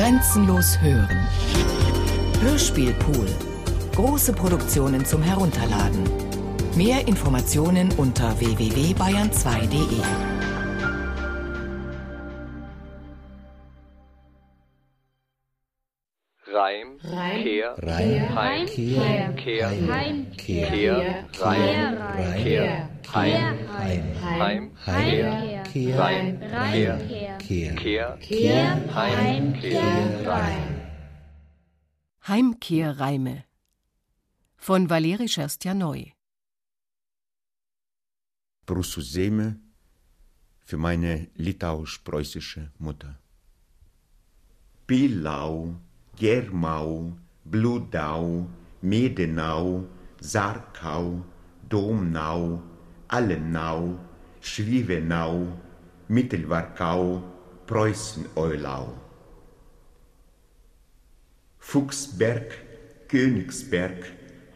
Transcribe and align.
Grenzenlos 0.00 0.80
hören. 0.80 1.28
Hörspielpool. 2.40 3.26
Große 3.94 4.32
Produktionen 4.32 5.04
zum 5.04 5.22
Herunterladen. 5.22 6.04
Mehr 6.74 7.06
Informationen 7.06 7.92
unter 7.98 8.40
www.bayern2.de. 8.40 10.00
Reim, 16.50 16.98
Reim, 17.04 17.42
Kehr, 17.42 17.74
Reim, 17.82 18.34
Heim, 18.34 18.66
Kehr, 18.66 19.32
Kehr, 19.34 19.68
Heim, 19.68 20.26
Kehr, 20.34 20.66
Kehr, 20.70 21.24
Reim, 21.40 21.98
Reim, 21.98 22.42
Kehr, 22.42 22.88
Heim, 23.12 23.58
Heim, 23.78 24.04
Heim, 24.22 24.40
Heim, 24.40 24.70
Kehr, 24.82 25.26
Reim, 25.26 25.48
Kehr, 25.48 25.59
Kehr, 25.72 26.98
Kehr, 27.38 28.18
Kehr, 28.18 28.94
Heim, 28.94 29.52
Kehr, 29.52 30.26
Reim. 30.26 30.80
Heimkehrreime 32.26 33.44
von 34.56 34.90
Valeri 34.90 35.28
Scherstjanoi 35.28 36.12
Brussuseme 38.66 39.60
für 40.60 40.76
meine 40.76 41.28
litauisch-preußische 41.36 42.72
Mutter. 42.78 43.20
Pilau, 44.88 45.76
Germau, 46.16 47.16
Bludau, 47.44 48.48
Medenau, 48.82 49.84
Sarkau, 50.20 51.24
Domnau, 51.68 52.60
Allenau, 53.06 53.98
Schwievenau, 54.40 55.46
Mittelwarkau, 56.08 57.22
Preußen-Eulau. 57.66 58.94
Fuchsberg, 61.58 62.54
Königsberg, 63.08 64.06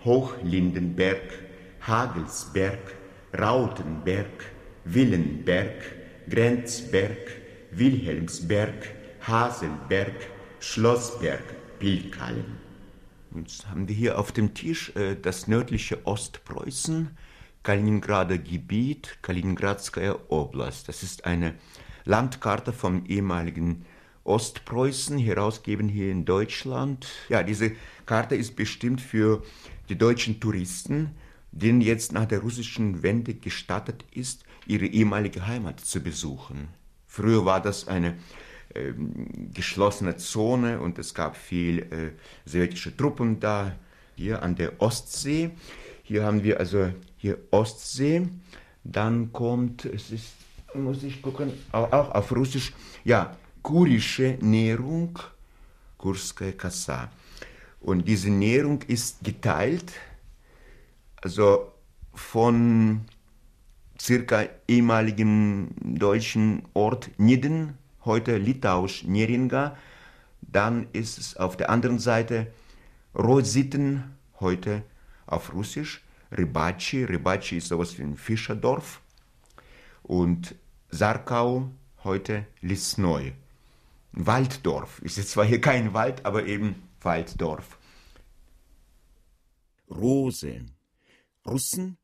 Hochlindenberg, 0.04 1.32
Hagelsberg, 1.80 2.94
Rautenberg, 3.38 4.44
Willenberg, 4.84 5.82
Grenzberg, 6.28 7.18
Wilhelmsberg, 7.72 8.94
Haselberg, 9.20 10.28
Schlossberg, 10.60 11.78
Pilkallen. 11.78 12.58
Jetzt 13.34 13.68
haben 13.68 13.88
wir 13.88 13.94
hier 13.94 14.18
auf 14.18 14.32
dem 14.32 14.54
Tisch 14.54 14.94
äh, 14.96 15.16
das 15.16 15.48
nördliche 15.48 16.06
Ostpreußen, 16.06 17.10
Kaliningrader 17.64 18.36
Gebiet, 18.38 19.18
Kaliningradskaya 19.22 20.16
Oblast. 20.28 20.86
Das 20.86 21.02
ist 21.02 21.24
eine 21.24 21.54
Landkarte 22.04 22.72
vom 22.72 23.06
ehemaligen 23.06 23.86
Ostpreußen, 24.22 25.18
herausgegeben 25.18 25.88
hier 25.88 26.10
in 26.10 26.26
Deutschland. 26.26 27.08
Ja, 27.30 27.42
diese 27.42 27.72
Karte 28.06 28.36
ist 28.36 28.54
bestimmt 28.54 29.00
für 29.00 29.42
die 29.88 29.96
deutschen 29.96 30.40
Touristen, 30.40 31.10
denen 31.52 31.80
jetzt 31.80 32.12
nach 32.12 32.26
der 32.26 32.40
russischen 32.40 33.02
Wende 33.02 33.34
gestattet 33.34 34.04
ist, 34.12 34.44
ihre 34.66 34.86
ehemalige 34.86 35.46
Heimat 35.46 35.80
zu 35.80 36.00
besuchen. 36.00 36.68
Früher 37.06 37.46
war 37.46 37.62
das 37.62 37.88
eine 37.88 38.16
ähm, 38.74 39.50
geschlossene 39.54 40.16
Zone 40.16 40.80
und 40.80 40.98
es 40.98 41.14
gab 41.14 41.36
viel 41.36 41.78
äh, 41.78 42.10
sowjetische 42.44 42.94
Truppen 42.94 43.40
da, 43.40 43.74
hier 44.16 44.42
an 44.42 44.54
der 44.54 44.80
Ostsee. 44.80 45.50
Hier 46.02 46.24
haben 46.24 46.44
wir 46.44 46.60
also 46.60 46.92
hier 47.24 47.38
Ostsee. 47.50 48.28
Dann 48.84 49.32
kommt, 49.32 49.86
es 49.86 50.10
ist, 50.10 50.34
muss 50.74 51.02
ich 51.02 51.22
gucken, 51.22 51.54
auch, 51.72 51.90
auch 51.90 52.10
auf 52.14 52.30
Russisch, 52.32 52.74
ja, 53.02 53.34
kurische 53.62 54.36
Nährung, 54.42 55.18
Kurskaya 55.96 56.52
Kassa. 56.52 57.10
Und 57.80 58.06
diese 58.06 58.28
Nährung 58.28 58.82
ist 58.88 59.24
geteilt, 59.24 59.90
also 61.22 61.72
von 62.12 63.00
circa 63.98 64.44
ehemaligen 64.68 65.74
deutschen 65.98 66.62
Ort 66.74 67.10
Nidden, 67.16 67.78
heute 68.04 68.36
litauisch 68.36 69.04
Neringa. 69.04 69.78
Dann 70.42 70.88
ist 70.92 71.16
es 71.18 71.36
auf 71.38 71.56
der 71.56 71.70
anderen 71.70 71.98
Seite 71.98 72.48
Rositten, 73.14 74.04
heute 74.40 74.82
auf 75.26 75.54
Russisch, 75.54 76.03
Ribaci. 76.36 77.04
Ribaci 77.04 77.58
ist 77.58 77.68
sowas 77.68 77.98
wie 77.98 78.02
ein 78.02 78.16
Fischerdorf. 78.16 79.00
Und 80.02 80.54
Sarkau, 80.90 81.70
heute 82.02 82.46
Lisnoi. 82.60 83.32
Walddorf. 84.12 85.00
Ist 85.00 85.16
jetzt 85.16 85.30
zwar 85.30 85.44
hier 85.44 85.60
kein 85.60 85.92
Wald, 85.92 86.24
aber 86.24 86.46
eben 86.46 86.82
Walddorf. 87.00 87.78
Rose, 89.90 90.66
Russen, 91.46 91.98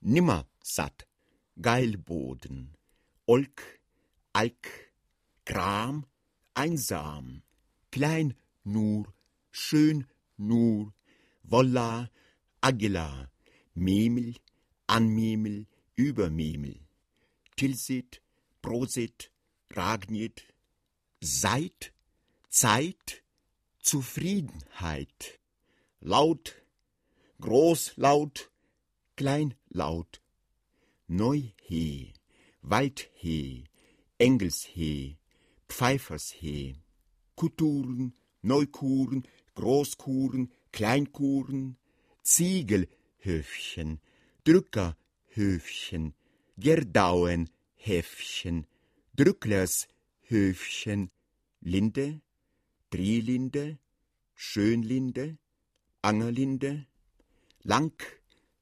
nimmer 0.00 0.46
satt, 0.62 1.06
Geilboden, 1.60 2.76
Olk, 3.26 3.62
Alk, 4.32 4.92
Kram, 5.44 6.06
einsam, 6.54 7.42
klein 7.90 8.34
nur, 8.64 9.12
schön 9.50 10.06
nur, 10.36 10.92
Wolla, 11.42 12.10
Agila, 12.60 13.31
Memel, 13.74 14.34
Anmemel, 14.86 15.66
Übermemel, 15.96 16.80
Tilsit, 17.56 18.20
Prosit, 18.60 19.30
Ragnit, 19.70 20.42
Seit, 21.20 21.92
Zeit, 22.50 23.22
Zufriedenheit, 23.78 25.40
laut, 26.00 26.54
großlaut, 27.40 28.50
kleinlaut, 29.16 30.20
Neuhe, 31.06 32.12
Waldhe, 32.62 33.64
Engelshe, 34.18 35.16
Pfeifershe, 35.68 36.74
Kuturen, 37.34 38.14
Neukuren, 38.42 39.26
Großkuren, 39.54 40.52
Kleinkuren, 40.72 41.76
Ziegelhöfchen, 43.22 44.00
Drückerhöfchen, 44.44 46.14
Gerdauenhäfchen, 46.58 48.66
Drücklershöfchen, 49.16 51.10
Linde, 51.60 52.20
Drehlinde, 52.90 53.78
Schönlinde, 54.34 55.38
Angerlinde, 56.02 56.86
Lang, 57.62 57.94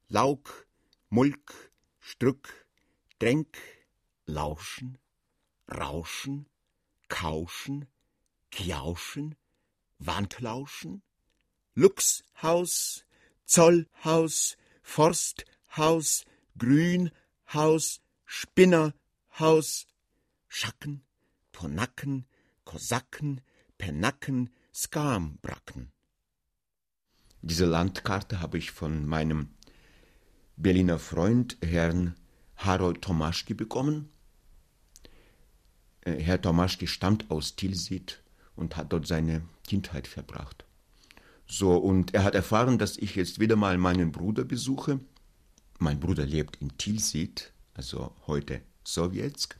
Lauk, 0.07 0.67
Mulk, 1.09 1.71
Strück, 1.99 2.67
Dränk, 3.19 3.57
Lauschen, 4.27 4.97
Rauschen, 5.67 6.47
Kauschen, 7.07 7.87
Kjauschen, 8.51 9.35
Wandlauschen, 9.97 11.01
Luchshaus, 11.73 13.05
Zollhaus, 13.51 14.55
Forsthaus, 14.81 16.23
Grünhaus, 16.57 17.99
Spinnerhaus, 18.23 19.87
Schacken, 20.47 21.03
Tonacken, 21.51 22.25
Kosaken, 22.63 23.41
Penacken, 23.77 24.51
Skambracken. 24.73 25.91
Diese 27.41 27.65
Landkarte 27.65 28.39
habe 28.39 28.57
ich 28.57 28.71
von 28.71 29.05
meinem 29.05 29.49
Berliner 30.55 30.97
Freund, 30.97 31.57
Herrn 31.61 32.15
Harold 32.55 33.01
Tomaschki, 33.01 33.53
bekommen. 33.53 34.13
Äh, 36.05 36.13
Herr 36.21 36.41
Tomaschki 36.41 36.87
stammt 36.87 37.29
aus 37.29 37.57
Tilsit 37.57 38.23
und 38.55 38.77
hat 38.77 38.93
dort 38.93 39.07
seine 39.07 39.45
Kindheit 39.67 40.07
verbracht. 40.07 40.63
So, 41.53 41.75
und 41.75 42.13
er 42.13 42.23
hat 42.23 42.33
erfahren, 42.33 42.77
dass 42.77 42.95
ich 42.95 43.17
jetzt 43.17 43.41
wieder 43.41 43.57
mal 43.57 43.77
meinen 43.77 44.13
Bruder 44.13 44.45
besuche. 44.45 45.01
Mein 45.79 45.99
Bruder 45.99 46.25
lebt 46.25 46.55
in 46.61 46.77
Tilsit, 46.77 47.51
also 47.73 48.15
heute 48.25 48.61
Sowjetsk. 48.85 49.57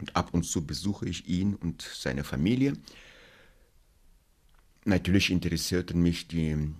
Und 0.00 0.16
ab 0.16 0.30
und 0.34 0.42
zu 0.42 0.66
besuche 0.66 1.08
ich 1.08 1.28
ihn 1.28 1.54
und 1.54 1.82
seine 1.82 2.24
Familie. 2.24 2.72
Natürlich 4.84 5.30
interessierten 5.30 6.02
mich 6.02 6.26
die 6.26 6.74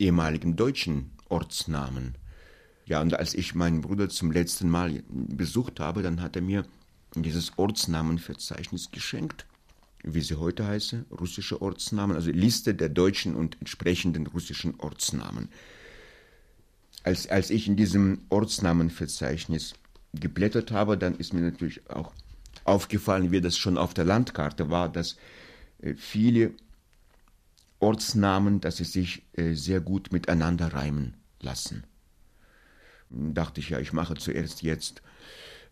ehemaligen 0.00 0.56
deutschen 0.56 1.12
Ortsnamen. 1.28 2.16
Ja, 2.84 3.00
und 3.00 3.14
als 3.14 3.32
ich 3.32 3.54
meinen 3.54 3.80
Bruder 3.80 4.08
zum 4.08 4.32
letzten 4.32 4.68
Mal 4.68 5.04
besucht 5.08 5.78
habe, 5.78 6.02
dann 6.02 6.20
hat 6.20 6.34
er 6.34 6.42
mir 6.42 6.66
dieses 7.14 7.56
Ortsnamenverzeichnis 7.56 8.90
geschenkt, 8.90 9.46
wie 10.02 10.20
sie 10.20 10.36
heute 10.36 10.66
heiße, 10.66 11.06
russische 11.10 11.60
Ortsnamen, 11.60 12.16
also 12.16 12.30
Liste 12.30 12.74
der 12.74 12.88
deutschen 12.88 13.34
und 13.34 13.56
entsprechenden 13.60 14.26
russischen 14.26 14.78
Ortsnamen. 14.78 15.48
Als, 17.02 17.28
als 17.28 17.50
ich 17.50 17.68
in 17.68 17.76
diesem 17.76 18.22
Ortsnamenverzeichnis 18.28 19.74
geblättert 20.12 20.70
habe, 20.72 20.96
dann 20.96 21.16
ist 21.16 21.32
mir 21.32 21.40
natürlich 21.40 21.88
auch 21.90 22.12
aufgefallen, 22.64 23.30
wie 23.30 23.40
das 23.40 23.56
schon 23.56 23.78
auf 23.78 23.94
der 23.94 24.04
Landkarte 24.04 24.70
war, 24.70 24.88
dass 24.88 25.16
äh, 25.80 25.94
viele 25.94 26.52
Ortsnamen, 27.78 28.60
dass 28.60 28.78
sie 28.78 28.84
sich 28.84 29.22
äh, 29.34 29.52
sehr 29.54 29.80
gut 29.80 30.12
miteinander 30.12 30.72
reimen 30.72 31.14
lassen. 31.40 31.84
Dachte 33.10 33.60
ich 33.60 33.70
ja, 33.70 33.78
ich 33.78 33.92
mache 33.92 34.14
zuerst 34.14 34.62
jetzt 34.62 35.02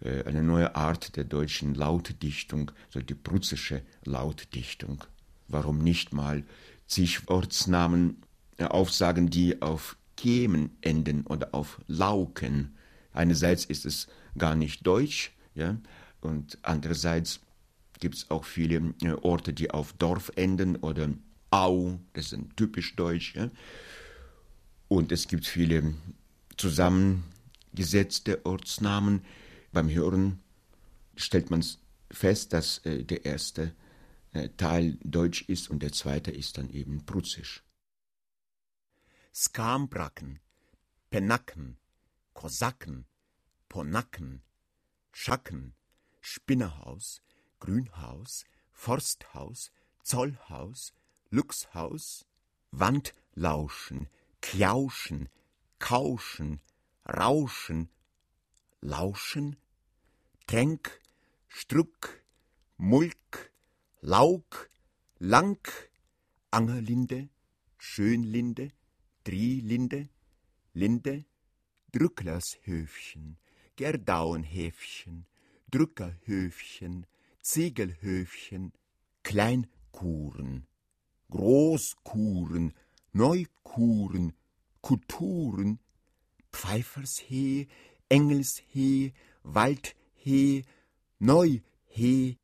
eine 0.00 0.43
neue 0.43 0.75
Art 0.76 1.17
der 1.17 1.25
deutschen 1.25 1.75
Lautdichtung, 1.75 2.70
so 2.91 3.00
die 3.00 3.14
prussische 3.14 3.82
Lautdichtung. 4.05 5.05
Warum 5.49 5.79
nicht 5.79 6.12
mal 6.12 6.44
zig 6.87 7.29
Ortsnamen 7.29 8.23
äh, 8.58 8.64
aufsagen, 8.64 9.31
die 9.31 9.62
auf 9.62 9.96
Kemen 10.17 10.76
enden 10.81 11.26
oder 11.26 11.55
auf 11.55 11.81
Lauken. 11.88 12.76
Einerseits 13.12 13.64
ist 13.64 13.85
es 13.85 14.06
gar 14.38 14.55
nicht 14.55 14.87
deutsch, 14.87 15.32
ja, 15.55 15.76
und 16.20 16.58
andererseits 16.62 17.41
gibt 18.00 18.17
es 18.17 18.31
auch 18.31 18.44
viele 18.44 18.94
äh, 19.02 19.12
Orte, 19.23 19.52
die 19.52 19.70
auf 19.70 19.93
Dorf 19.94 20.31
enden 20.37 20.76
oder 20.76 21.08
Au, 21.50 21.99
das 22.12 22.32
ist 22.32 22.38
typisch 22.56 22.96
deutsch. 22.96 23.35
Ja. 23.35 23.50
Und 24.88 25.12
es 25.12 25.29
gibt 25.29 25.46
viele 25.46 25.94
zusammengesetzte 26.56 28.44
Ortsnamen. 28.44 29.23
Beim 29.74 29.90
Hören 29.90 30.40
stellt 31.16 31.50
man 31.50 31.64
fest, 32.08 32.52
dass 32.52 32.78
äh, 32.86 33.02
der 33.02 33.24
erste 33.24 33.74
äh, 34.30 34.48
Teil 34.50 34.98
deutsch 35.02 35.42
ist 35.48 35.68
und 35.68 35.82
der 35.82 35.90
zweite 35.90 36.30
ist 36.30 36.58
dann 36.58 36.70
eben 36.70 37.04
prussisch. 37.04 37.64
Skambracken, 39.34 40.38
Penacken, 41.10 41.76
Kosaken, 42.34 43.06
Ponacken, 43.68 44.42
Schacken, 45.10 45.74
Spinnerhaus, 46.20 47.20
Grünhaus, 47.58 48.44
Forsthaus, 48.70 49.72
Zollhaus, 50.04 50.92
Luchshaus, 51.30 52.26
Wandlauschen, 52.70 54.08
Kjauschen, 54.40 55.28
Kauschen, 55.80 56.60
Rauschen, 57.08 57.88
Lauschen, 58.80 59.56
Tränk, 60.46 61.00
Struck, 61.49 62.23
Mulk, 62.76 63.52
Lauk, 64.02 64.70
Lang, 65.19 65.67
Angerlinde, 66.50 67.31
Schönlinde, 67.79 68.69
Drilinde, 69.25 70.08
Linde, 70.75 71.25
Drücklershöfchen, 71.93 73.38
Gerdauenhäfchen, 73.76 75.26
Drückerhöfchen, 75.70 77.06
Ziegelhöfchen, 77.41 78.73
Kleinkuren, 79.23 80.67
Großkuren, 81.31 82.75
Neukuren, 83.12 84.35
Kulturen, 84.82 85.79
Pfeifershee, 86.52 87.67
Engelshee, 88.08 89.14
Waldhee, 90.24 90.64
Neuhee, 91.18 92.38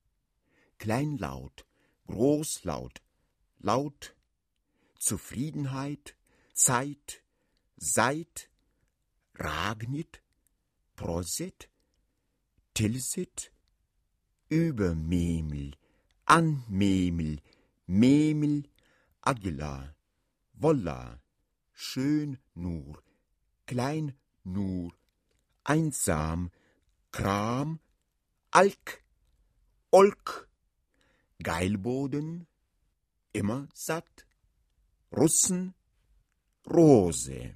Kleinlaut, 0.79 1.65
Großlaut, 2.07 3.01
Laut, 3.59 4.15
Zufriedenheit, 4.99 6.15
Zeit, 6.53 7.23
Seit, 7.77 8.51
Ragnit, 9.35 10.23
Prosit, 10.95 11.71
Tilsit, 12.75 13.53
Übermemel, 14.51 15.73
Anmemel, 16.27 17.41
Memel, 17.87 18.65
Agila, 19.23 19.95
Wolla, 20.55 21.21
Schön 21.73 22.39
nur, 22.55 23.03
Klein 23.67 24.15
nur, 24.45 24.93
Einsam, 25.65 26.51
Kram, 27.13 27.81
Alk, 28.51 29.03
Olk, 29.91 30.49
Geilboden, 31.43 32.47
immer 33.33 33.69
satt, 33.75 34.27
Russen, 35.13 35.75
Rose. 36.69 37.55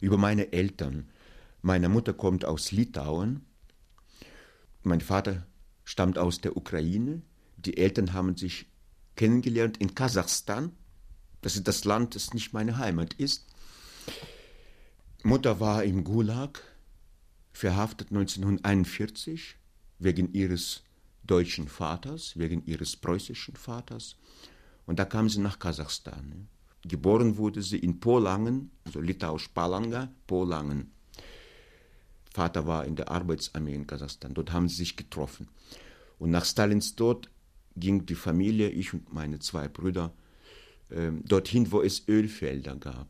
Über 0.00 0.18
meine 0.18 0.52
Eltern. 0.52 1.10
Meine 1.60 1.88
Mutter 1.88 2.12
kommt 2.12 2.44
aus 2.44 2.72
Litauen. 2.72 3.46
Mein 4.82 5.00
Vater 5.00 5.46
stammt 5.84 6.18
aus 6.18 6.40
der 6.40 6.56
Ukraine. 6.56 7.22
Die 7.56 7.76
Eltern 7.76 8.12
haben 8.12 8.36
sich 8.36 8.66
kennengelernt 9.14 9.76
in 9.76 9.94
Kasachstan. 9.94 10.72
Das 11.40 11.54
ist 11.54 11.68
das 11.68 11.84
Land, 11.84 12.16
das 12.16 12.34
nicht 12.34 12.52
meine 12.52 12.78
Heimat 12.78 13.14
ist. 13.14 13.46
Mutter 15.22 15.60
war 15.60 15.84
im 15.84 16.02
Gulag, 16.02 16.62
verhaftet 17.52 18.10
1941 18.10 19.56
wegen 19.98 20.32
ihres 20.32 20.82
deutschen 21.24 21.68
Vaters, 21.68 22.36
wegen 22.36 22.64
ihres 22.66 22.96
preußischen 22.96 23.56
Vaters. 23.56 24.16
Und 24.86 24.98
da 24.98 25.04
kam 25.04 25.28
sie 25.28 25.40
nach 25.40 25.58
Kasachstan. 25.58 26.48
Geboren 26.84 27.36
wurde 27.36 27.62
sie 27.62 27.78
in 27.78 28.00
Polangen, 28.00 28.70
also 28.84 29.00
litauisch 29.00 29.48
Palanga, 29.48 30.12
Polangen. 30.26 30.90
Vater 32.32 32.66
war 32.66 32.86
in 32.86 32.96
der 32.96 33.10
Arbeitsarmee 33.10 33.74
in 33.74 33.86
Kasachstan. 33.86 34.34
Dort 34.34 34.52
haben 34.52 34.68
sie 34.68 34.76
sich 34.76 34.96
getroffen. 34.96 35.48
Und 36.18 36.30
nach 36.30 36.44
Stalins 36.44 36.96
Tod 36.96 37.30
ging 37.76 38.04
die 38.06 38.14
Familie, 38.14 38.70
ich 38.70 38.92
und 38.92 39.12
meine 39.12 39.38
zwei 39.38 39.68
Brüder, 39.68 40.12
äh, 40.88 41.12
dorthin, 41.24 41.70
wo 41.70 41.82
es 41.82 42.08
Ölfelder 42.08 42.76
gab, 42.76 43.08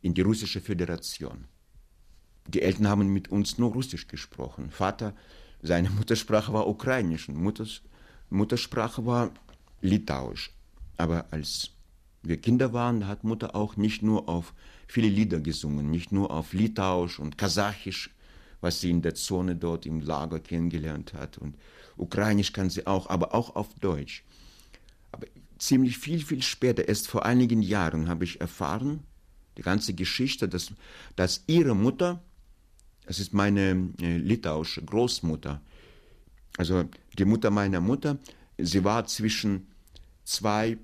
in 0.00 0.14
die 0.14 0.22
russische 0.22 0.60
Föderation. 0.60 1.46
Die 2.48 2.62
Eltern 2.62 2.88
haben 2.88 3.12
mit 3.12 3.28
uns 3.28 3.58
nur 3.58 3.72
Russisch 3.72 4.08
gesprochen. 4.08 4.70
Vater, 4.70 5.14
seine 5.62 5.90
Muttersprache 5.90 6.52
war 6.52 6.68
Ukrainisch 6.68 7.28
und 7.28 7.36
Mutters, 7.36 7.82
Muttersprache 8.30 9.04
war 9.06 9.30
Litauisch. 9.80 10.52
Aber 10.96 11.26
als 11.30 11.70
wir 12.22 12.38
Kinder 12.38 12.72
waren, 12.72 13.06
hat 13.06 13.24
Mutter 13.24 13.54
auch 13.54 13.76
nicht 13.76 14.02
nur 14.02 14.28
auf 14.28 14.54
viele 14.86 15.08
Lieder 15.08 15.40
gesungen, 15.40 15.90
nicht 15.90 16.12
nur 16.12 16.30
auf 16.30 16.52
Litauisch 16.52 17.18
und 17.18 17.38
Kasachisch, 17.38 18.10
was 18.60 18.80
sie 18.80 18.90
in 18.90 19.02
der 19.02 19.14
Zone 19.14 19.56
dort 19.56 19.86
im 19.86 20.00
Lager 20.00 20.40
kennengelernt 20.40 21.14
hat. 21.14 21.38
Und 21.38 21.56
Ukrainisch 21.96 22.52
kann 22.52 22.70
sie 22.70 22.86
auch, 22.86 23.08
aber 23.08 23.34
auch 23.34 23.54
auf 23.56 23.74
Deutsch. 23.74 24.24
Aber 25.12 25.26
ziemlich 25.58 25.98
viel, 25.98 26.20
viel 26.20 26.42
später, 26.42 26.88
erst 26.88 27.08
vor 27.08 27.24
einigen 27.24 27.62
Jahren, 27.62 28.08
habe 28.08 28.24
ich 28.24 28.40
erfahren, 28.40 29.00
die 29.56 29.62
ganze 29.62 29.94
Geschichte, 29.94 30.48
dass, 30.48 30.72
dass 31.16 31.44
ihre 31.46 31.74
Mutter, 31.74 32.22
das 33.06 33.18
ist 33.18 33.32
meine 33.32 33.90
äh, 34.00 34.16
litauische 34.18 34.84
Großmutter, 34.84 35.60
also 36.56 36.84
die 37.18 37.24
Mutter 37.24 37.50
meiner 37.50 37.80
Mutter, 37.80 38.18
sie 38.58 38.84
war 38.84 39.06
zwischen 39.06 39.66
zwei 40.24 40.78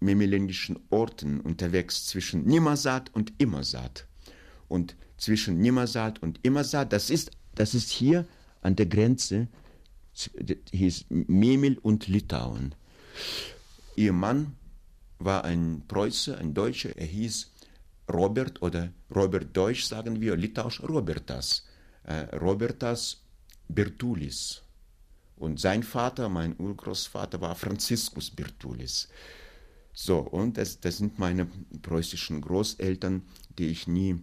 memelendischen 0.00 0.78
Orten 0.90 1.40
unterwegs 1.40 2.06
zwischen 2.06 2.44
Nimmersaat 2.44 3.14
und 3.14 3.32
Immersaat. 3.38 4.06
Und 4.68 4.96
zwischen 5.16 5.60
Nimmersaat 5.60 6.22
und 6.22 6.40
Immersaat, 6.42 6.92
das 6.92 7.10
ist, 7.10 7.30
das 7.54 7.74
ist 7.74 7.90
hier 7.90 8.26
an 8.60 8.76
der 8.76 8.86
Grenze, 8.86 9.48
hieß 10.72 11.06
Memel 11.08 11.78
und 11.78 12.06
Litauen. 12.06 12.74
Ihr 13.96 14.12
Mann 14.12 14.54
war 15.18 15.44
ein 15.44 15.82
Preuße, 15.88 16.36
ein 16.38 16.54
Deutscher, 16.54 16.96
er 16.96 17.06
hieß 17.06 17.50
Robert 18.12 18.60
oder 18.62 18.92
Robert 19.14 19.56
Deutsch, 19.56 19.84
sagen 19.84 20.20
wir, 20.20 20.36
Litauisch 20.36 20.82
Robertas. 20.82 21.66
Äh, 22.04 22.36
Robertas 22.36 23.22
Bertulis. 23.68 24.62
Und 25.36 25.58
sein 25.58 25.82
Vater, 25.82 26.28
mein 26.28 26.54
Urgroßvater, 26.58 27.40
war 27.40 27.54
Franziskus 27.54 28.30
Bertulis. 28.30 29.08
So, 29.92 30.18
und 30.18 30.58
das, 30.58 30.80
das 30.80 30.98
sind 30.98 31.18
meine 31.18 31.46
preußischen 31.82 32.40
Großeltern, 32.40 33.22
die 33.58 33.66
ich 33.66 33.86
nie 33.86 34.22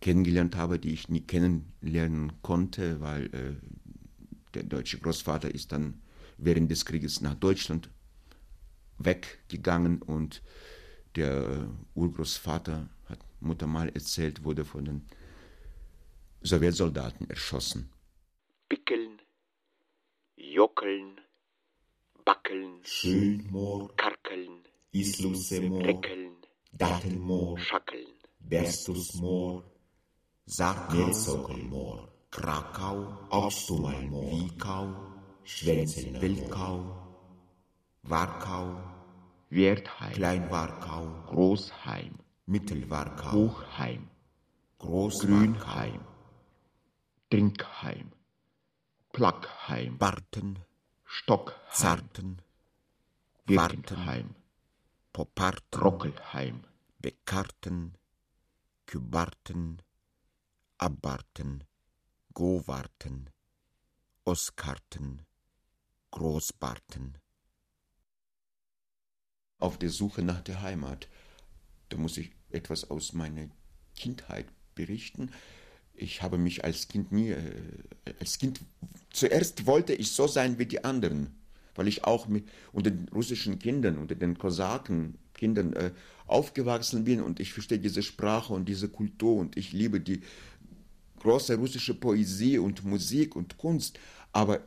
kennengelernt 0.00 0.56
habe, 0.56 0.78
die 0.78 0.92
ich 0.92 1.08
nie 1.08 1.20
kennenlernen 1.20 2.32
konnte, 2.42 3.00
weil 3.00 3.26
äh, 3.26 3.56
der 4.54 4.62
deutsche 4.62 4.98
Großvater 4.98 5.54
ist 5.54 5.72
dann 5.72 6.00
während 6.38 6.70
des 6.70 6.84
Krieges 6.84 7.20
nach 7.20 7.34
Deutschland 7.34 7.90
weggegangen 8.98 10.02
und 10.02 10.42
der 11.18 11.68
Urgroßvater, 11.94 12.88
hat 13.08 13.18
Mutter 13.40 13.66
mal 13.66 13.88
erzählt, 13.88 14.44
wurde 14.44 14.64
von 14.64 14.84
den 14.84 15.08
Sowjetsoldaten 16.42 17.28
erschossen. 17.28 17.90
Pickeln, 18.68 19.20
Jockeln, 20.36 21.20
Backeln, 22.24 22.80
Schönmoor, 22.84 23.94
Karkeln, 23.96 24.64
Islusemoor, 24.92 25.84
Reckeln, 25.84 26.36
Dattelmoor, 26.72 27.58
Schackeln, 27.58 28.12
Berstusmoor, 28.38 29.64
Sarkau, 30.46 32.08
Krakau, 32.30 33.26
Obstumalmoor, 33.30 34.30
Wiekau, 34.30 34.94
Schwänzel, 35.44 36.20
Wilkau, 36.20 36.78
Warkau, 38.02 38.87
Wertheim, 39.50 40.12
Klein-Warkau, 40.12 41.24
Großheim, 41.26 42.18
Mittel-Warkau, 42.46 43.32
Hochheim, 43.32 44.08
Groß-Warkau, 44.78 45.26
Grünheim, 45.26 46.00
Trinkheim, 47.30 48.12
Plackheim, 49.12 49.96
Barten, 49.98 50.58
Stockheim, 51.04 51.72
Zarten, 51.72 52.42
Warten, 53.46 53.82
Birkenheim, 53.82 54.34
Poparten, 55.12 55.80
Rockelheim, 55.80 56.64
Bekarten, 56.98 57.96
Kübarten, 58.86 59.80
Abbarten, 60.76 61.64
Gowarten, 62.34 63.30
Oskarten, 64.24 65.26
Großbarten. 66.10 67.18
Auf 69.58 69.78
der 69.78 69.90
Suche 69.90 70.22
nach 70.22 70.40
der 70.40 70.62
Heimat. 70.62 71.08
Da 71.88 71.96
muss 71.96 72.16
ich 72.16 72.30
etwas 72.50 72.90
aus 72.90 73.12
meiner 73.12 73.48
Kindheit 73.96 74.46
berichten. 74.74 75.30
Ich 75.94 76.22
habe 76.22 76.38
mich 76.38 76.64
als 76.64 76.88
Kind 76.88 77.10
nie, 77.10 77.30
äh, 77.30 77.52
als 78.20 78.38
Kind, 78.38 78.60
zuerst 79.10 79.66
wollte 79.66 79.94
ich 79.94 80.12
so 80.12 80.26
sein 80.26 80.58
wie 80.58 80.66
die 80.66 80.84
anderen, 80.84 81.34
weil 81.74 81.88
ich 81.88 82.04
auch 82.04 82.28
mit, 82.28 82.48
unter 82.72 82.90
den 82.90 83.08
russischen 83.08 83.58
Kindern, 83.58 83.98
unter 83.98 84.14
den 84.14 84.38
Kosaken, 84.38 85.18
Kindern 85.34 85.72
äh, 85.72 85.90
aufgewachsen 86.26 87.04
bin 87.04 87.20
und 87.20 87.40
ich 87.40 87.52
verstehe 87.52 87.78
diese 87.78 88.02
Sprache 88.02 88.52
und 88.52 88.68
diese 88.68 88.88
Kultur 88.88 89.36
und 89.36 89.56
ich 89.56 89.72
liebe 89.72 90.00
die 90.00 90.20
große 91.20 91.56
russische 91.56 91.94
Poesie 91.94 92.58
und 92.58 92.84
Musik 92.84 93.34
und 93.34 93.56
Kunst, 93.58 93.98
aber 94.32 94.60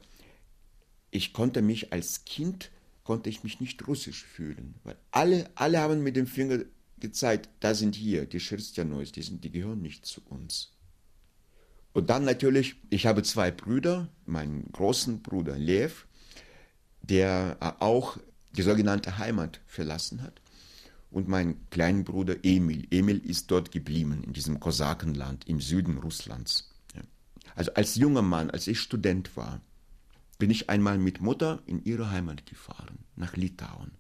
ich 1.12 1.34
konnte 1.34 1.62
mich 1.62 1.94
als 1.94 2.26
Kind 2.26 2.72
konnte 3.12 3.30
ich 3.30 3.44
mich 3.44 3.60
nicht 3.60 3.86
russisch 3.90 4.24
fühlen, 4.24 4.76
weil 4.86 4.96
alle 5.12 5.50
alle 5.56 5.82
haben 5.82 6.02
mit 6.02 6.16
dem 6.16 6.28
Finger 6.28 6.60
gezeigt, 6.98 7.50
da 7.60 7.76
sind 7.76 7.94
hier 7.94 8.26
die 8.26 8.40
Schirstjanois, 8.40 9.12
die 9.12 9.38
die 9.38 9.52
gehören 9.52 9.82
nicht 9.82 10.06
zu 10.06 10.22
uns. 10.30 10.78
Und 11.92 12.10
dann 12.10 12.24
natürlich, 12.24 12.78
ich 12.90 13.08
habe 13.08 13.22
zwei 13.24 13.52
Brüder, 13.52 14.08
meinen 14.26 14.72
großen 14.72 15.22
Bruder 15.22 15.58
Lev, 15.58 16.06
der 17.02 17.58
auch 17.80 18.18
die 18.56 18.62
sogenannte 18.62 19.18
Heimat 19.18 19.60
verlassen 19.68 20.22
hat 20.22 20.42
und 21.10 21.28
meinen 21.28 21.70
kleinen 21.70 22.06
Bruder 22.06 22.38
Emil. 22.44 22.88
Emil 22.92 23.18
ist 23.26 23.52
dort 23.52 23.74
geblieben, 23.74 24.24
in 24.24 24.32
diesem 24.32 24.62
Kosakenland 24.62 25.50
im 25.50 25.60
Süden 25.60 25.98
Russlands. 25.98 26.70
Also 27.56 27.74
als 27.74 27.96
junger 27.96 28.22
Mann, 28.22 28.50
als 28.52 28.68
ich 28.68 28.80
Student 28.80 29.36
war, 29.36 29.60
bin 30.42 30.50
ich 30.50 30.72
einmal 30.72 30.98
mit 30.98 31.22
Mutter 31.22 31.62
in 31.68 31.84
ihre 31.84 32.10
Heimat 32.10 32.48
gefahren, 32.48 32.98
nach 33.16 33.38
Litauen. 33.38 33.92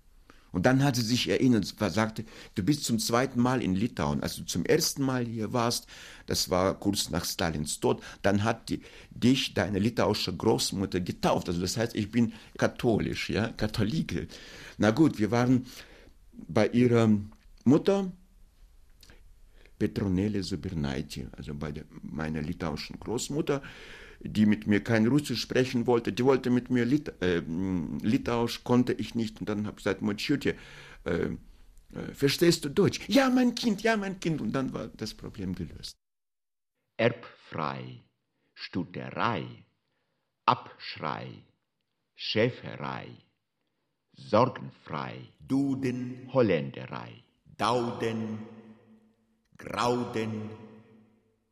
Und 0.51 0.65
dann 0.65 0.83
hat 0.83 0.95
sie 0.95 1.03
sich 1.03 1.29
erinnert, 1.29 1.65
sagte, 1.77 2.25
du 2.55 2.63
bist 2.63 2.83
zum 2.83 2.98
zweiten 2.98 3.39
Mal 3.39 3.62
in 3.62 3.75
Litauen. 3.75 4.24
Als 4.24 4.38
du 4.38 4.43
zum 4.45 4.65
ersten 4.65 5.03
Mal 5.03 5.27
hier 5.27 5.53
warst, 5.53 5.86
das 6.25 6.50
war 6.50 6.79
kurz 6.79 7.12
nach 7.12 7.25
Stalins 7.25 7.79
Tod, 7.79 8.01
dann 8.24 8.43
hat 8.43 8.69
die, 8.69 8.81
dich 9.12 9.53
deine 9.53 9.77
litauische 9.77 10.36
Großmutter 10.36 11.00
getauft. 11.00 11.48
Also 11.48 11.62
das 11.62 11.77
heißt, 11.77 11.95
ich 11.95 12.10
bin 12.10 12.33
katholisch, 12.57 13.29
ja, 13.29 13.50
Katholike. 13.50 14.27
Na 14.79 14.89
gut, 14.89 15.19
wir 15.19 15.29
waren 15.29 15.67
bei 16.48 16.69
ihrer 16.69 17.07
Mutter, 17.65 18.12
Petronele 19.77 20.41
Subernaiti, 20.41 21.27
also 21.38 21.53
bei 21.53 21.71
der, 21.71 21.86
meiner 22.01 22.41
litauischen 22.41 23.00
Großmutter, 23.00 23.62
die 24.24 24.46
mit 24.46 24.68
mir 24.68 24.84
kein 24.84 25.08
Russisch 25.08 25.42
sprechen 25.42 25.88
wollte, 25.88 26.13
die 26.13 26.24
wollte 26.24 26.50
mit 26.50 26.70
mir 26.70 26.86
Lit 26.86 27.12
äh, 27.22 27.42
Litauisch, 28.01 28.63
konnte 28.63 28.94
ich 28.94 29.16
nicht. 29.16 29.40
Und 29.40 29.50
dann 29.50 29.66
habe 29.66 29.78
ich 29.80 29.84
gesagt, 29.84 30.01
Motschutje, 30.01 30.56
äh, 31.06 31.12
äh, 31.12 32.13
verstehst 32.13 32.66
du 32.66 32.70
Deutsch? 32.70 33.01
Ja, 33.08 33.30
mein 33.30 33.56
Kind, 33.56 33.82
ja, 33.82 33.98
mein 33.98 34.20
Kind. 34.20 34.42
Und 34.42 34.54
dann 34.54 34.74
war 34.74 34.88
das 34.88 35.13
Problem 35.13 35.56
gelöst. 35.56 35.96
Erbfrei, 36.98 38.01
Stutterei, 38.54 39.46
Abschrei, 40.46 41.28
Schäferei, 42.16 43.08
Sorgenfrei, 44.13 45.16
Duden, 45.40 46.30
Holländerei, 46.32 47.24
Dauden, 47.58 48.40
Grauden, 49.58 50.50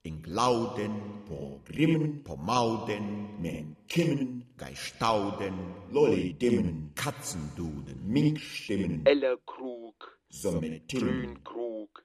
Inglauden, 0.10 0.92
po 1.28 1.62
Grimmen, 1.66 2.24
po 2.24 2.36
Mauden, 2.36 3.28
men 3.40 3.76
Kimmen, 3.88 4.44
Geistauden, 4.58 5.54
Lollidimmen, 5.92 6.92
Katzenduden, 6.96 7.98
Minkstimmen, 8.08 9.06
Ellerkrug, 9.06 10.20
Sommetimmen, 10.30 11.44
Grünkrug, 11.44 12.04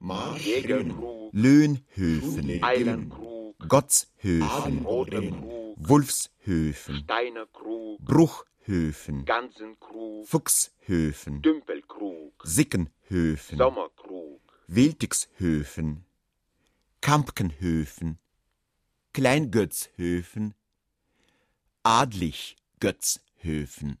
Marschrimmen, 0.00 0.94
Löhnhöfen, 1.32 2.60
Eilenkrug, 2.60 3.56
Gottshöfen, 3.68 4.84
Wolfshöfen, 5.76 6.94
Steinerkrug, 7.04 8.00
Bruchhöfen, 8.04 9.24
Gansenkrug, 9.24 10.26
Fuchshöfen, 10.26 11.40
Dümpelkrug, 11.40 12.34
Sickenhöfen, 12.42 13.58
Sommerkrug, 13.58 14.40
Wiltigshöfen, 14.66 16.04
Kampkenhöfen, 17.04 18.18
Kleingötzhöfen, 19.12 20.54
Adlichgötzhöfen. 21.82 23.98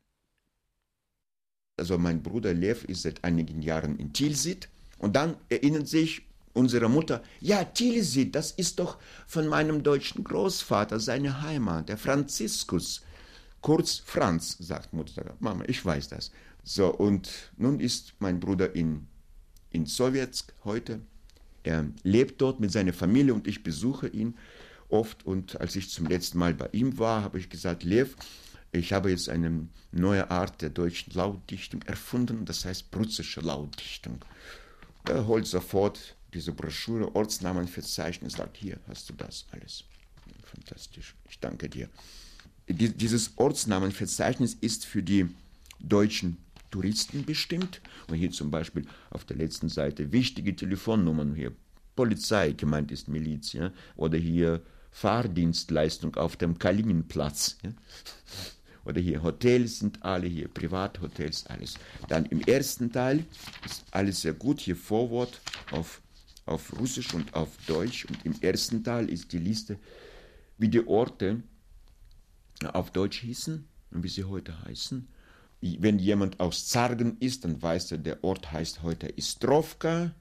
Also 1.76 1.98
mein 1.98 2.22
Bruder 2.22 2.54
Lev 2.54 2.84
ist 2.84 3.02
seit 3.02 3.22
einigen 3.22 3.60
Jahren 3.60 3.98
in 3.98 4.14
Tilsit 4.14 4.70
und 4.96 5.16
dann 5.16 5.36
erinnert 5.50 5.86
sich 5.86 6.22
unsere 6.54 6.88
Mutter, 6.88 7.22
ja, 7.40 7.64
Tilsit, 7.64 8.34
das 8.34 8.52
ist 8.52 8.78
doch 8.78 8.96
von 9.26 9.48
meinem 9.48 9.82
deutschen 9.82 10.24
Großvater 10.24 10.98
seine 10.98 11.42
Heimat, 11.42 11.90
der 11.90 11.98
Franziskus. 11.98 13.02
Kurz 13.60 13.98
Franz, 13.98 14.56
sagt 14.60 14.94
Mutter. 14.94 15.36
Mama, 15.40 15.64
ich 15.66 15.84
weiß 15.84 16.08
das. 16.08 16.32
So, 16.62 16.88
und 16.88 17.52
nun 17.58 17.80
ist 17.80 18.14
mein 18.20 18.40
Bruder 18.40 18.74
in, 18.74 19.08
in 19.68 19.84
Sowjetsk 19.84 20.54
heute. 20.64 21.02
Er 21.64 21.86
lebt 22.02 22.40
dort 22.40 22.60
mit 22.60 22.70
seiner 22.70 22.92
Familie 22.92 23.34
und 23.34 23.48
ich 23.48 23.62
besuche 23.62 24.06
ihn 24.06 24.34
oft. 24.88 25.26
Und 25.26 25.60
als 25.60 25.74
ich 25.74 25.90
zum 25.90 26.06
letzten 26.06 26.38
Mal 26.38 26.54
bei 26.54 26.68
ihm 26.72 26.98
war, 26.98 27.22
habe 27.22 27.38
ich 27.38 27.50
gesagt, 27.50 27.82
Lev, 27.82 28.14
ich 28.70 28.92
habe 28.92 29.10
jetzt 29.10 29.28
eine 29.28 29.68
neue 29.92 30.30
Art 30.30 30.60
der 30.60 30.70
deutschen 30.70 31.12
Lautdichtung 31.14 31.82
erfunden, 31.82 32.44
das 32.44 32.64
heißt 32.64 32.90
prussische 32.90 33.40
Lautdichtung. 33.40 34.24
Er 35.08 35.26
holt 35.26 35.46
sofort 35.46 36.16
diese 36.32 36.52
Broschüre, 36.52 37.14
Ortsnamenverzeichnis, 37.14 38.34
sagt, 38.34 38.56
hier 38.56 38.78
hast 38.88 39.08
du 39.08 39.14
das 39.14 39.46
alles. 39.52 39.84
Fantastisch, 40.44 41.14
ich 41.28 41.38
danke 41.38 41.68
dir. 41.68 41.88
Dieses 42.68 43.32
Ortsnamenverzeichnis 43.36 44.54
ist 44.60 44.84
für 44.86 45.02
die 45.02 45.28
deutschen 45.78 46.38
Touristen 46.74 47.24
bestimmt. 47.24 47.80
Und 48.08 48.16
hier 48.16 48.32
zum 48.32 48.50
Beispiel 48.50 48.84
auf 49.10 49.24
der 49.24 49.36
letzten 49.36 49.68
Seite 49.68 50.10
wichtige 50.10 50.56
Telefonnummern 50.56 51.36
hier. 51.36 51.52
Polizei, 51.94 52.50
gemeint 52.50 52.90
ist 52.90 53.06
Miliz, 53.06 53.52
ja? 53.52 53.72
oder 53.94 54.18
hier 54.18 54.60
Fahrdienstleistung 54.90 56.16
auf 56.16 56.36
dem 56.36 56.58
Kalininplatz. 56.58 57.58
Ja? 57.62 57.70
Oder 58.84 59.00
hier 59.00 59.22
Hotels 59.22 59.78
sind 59.78 60.02
alle, 60.02 60.26
hier 60.26 60.48
Privathotels, 60.48 61.46
alles. 61.46 61.74
Dann 62.08 62.26
im 62.26 62.40
ersten 62.40 62.90
Teil 62.90 63.24
ist 63.64 63.84
alles 63.92 64.22
sehr 64.22 64.34
gut, 64.34 64.58
hier 64.58 64.74
Vorwort 64.74 65.40
auf, 65.70 66.02
auf 66.44 66.76
Russisch 66.80 67.14
und 67.14 67.34
auf 67.34 67.50
Deutsch. 67.68 68.04
Und 68.06 68.26
im 68.26 68.34
ersten 68.40 68.82
Teil 68.82 69.08
ist 69.08 69.32
die 69.32 69.38
Liste, 69.38 69.78
wie 70.58 70.68
die 70.68 70.84
Orte 70.84 71.40
auf 72.72 72.90
Deutsch 72.90 73.20
hießen 73.20 73.64
und 73.92 74.02
wie 74.02 74.08
sie 74.08 74.24
heute 74.24 74.60
heißen. 74.64 75.06
Wenn 75.60 75.98
jemand 75.98 76.40
aus 76.40 76.66
Zargen 76.68 77.16
ist, 77.20 77.44
dann 77.44 77.60
weiß 77.62 77.92
er, 77.92 77.98
der 77.98 78.22
Ort 78.22 78.52
heißt 78.52 78.82
heute 78.82 79.06
Istrovka 79.08 80.14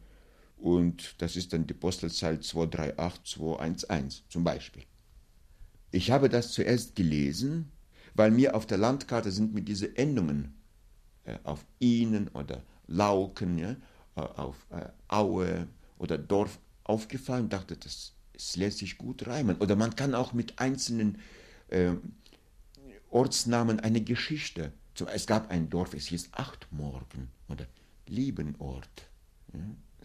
und 0.57 1.15
das 1.17 1.35
ist 1.35 1.51
dann 1.51 1.67
die 1.67 1.73
Postleitzahl 1.73 2.39
238211 2.39 4.23
zum 4.29 4.43
Beispiel. 4.45 4.83
Ich 5.91 6.09
habe 6.11 6.29
das 6.29 6.51
zuerst 6.51 6.95
gelesen, 6.95 7.71
weil 8.15 8.31
mir 8.31 8.55
auf 8.55 8.65
der 8.65 8.77
Landkarte 8.77 9.31
sind 9.31 9.53
mir 9.53 9.61
diese 9.61 9.97
Endungen 9.97 10.53
äh, 11.25 11.37
auf 11.43 11.65
Ihnen 11.79 12.29
oder 12.29 12.63
Lauken, 12.87 13.57
ja, 13.57 13.75
auf 14.15 14.55
äh, 14.69 14.85
Aue 15.07 15.67
oder 15.97 16.17
Dorf 16.17 16.59
aufgefallen, 16.83 17.49
dachte, 17.49 17.77
das, 17.77 18.13
das 18.33 18.55
lässt 18.55 18.79
sich 18.79 18.97
gut 18.97 19.27
reimen. 19.27 19.57
Oder 19.57 19.75
man 19.75 19.95
kann 19.95 20.15
auch 20.15 20.33
mit 20.33 20.59
einzelnen 20.59 21.19
äh, 21.69 21.91
Ortsnamen 23.09 23.79
eine 23.79 24.01
Geschichte. 24.01 24.71
Es 25.13 25.25
gab 25.27 25.49
ein 25.49 25.69
Dorf, 25.69 25.93
es 25.93 26.07
hieß 26.07 26.29
Achtmorgen 26.33 27.29
oder 27.49 27.65
Liebenort. 28.07 29.07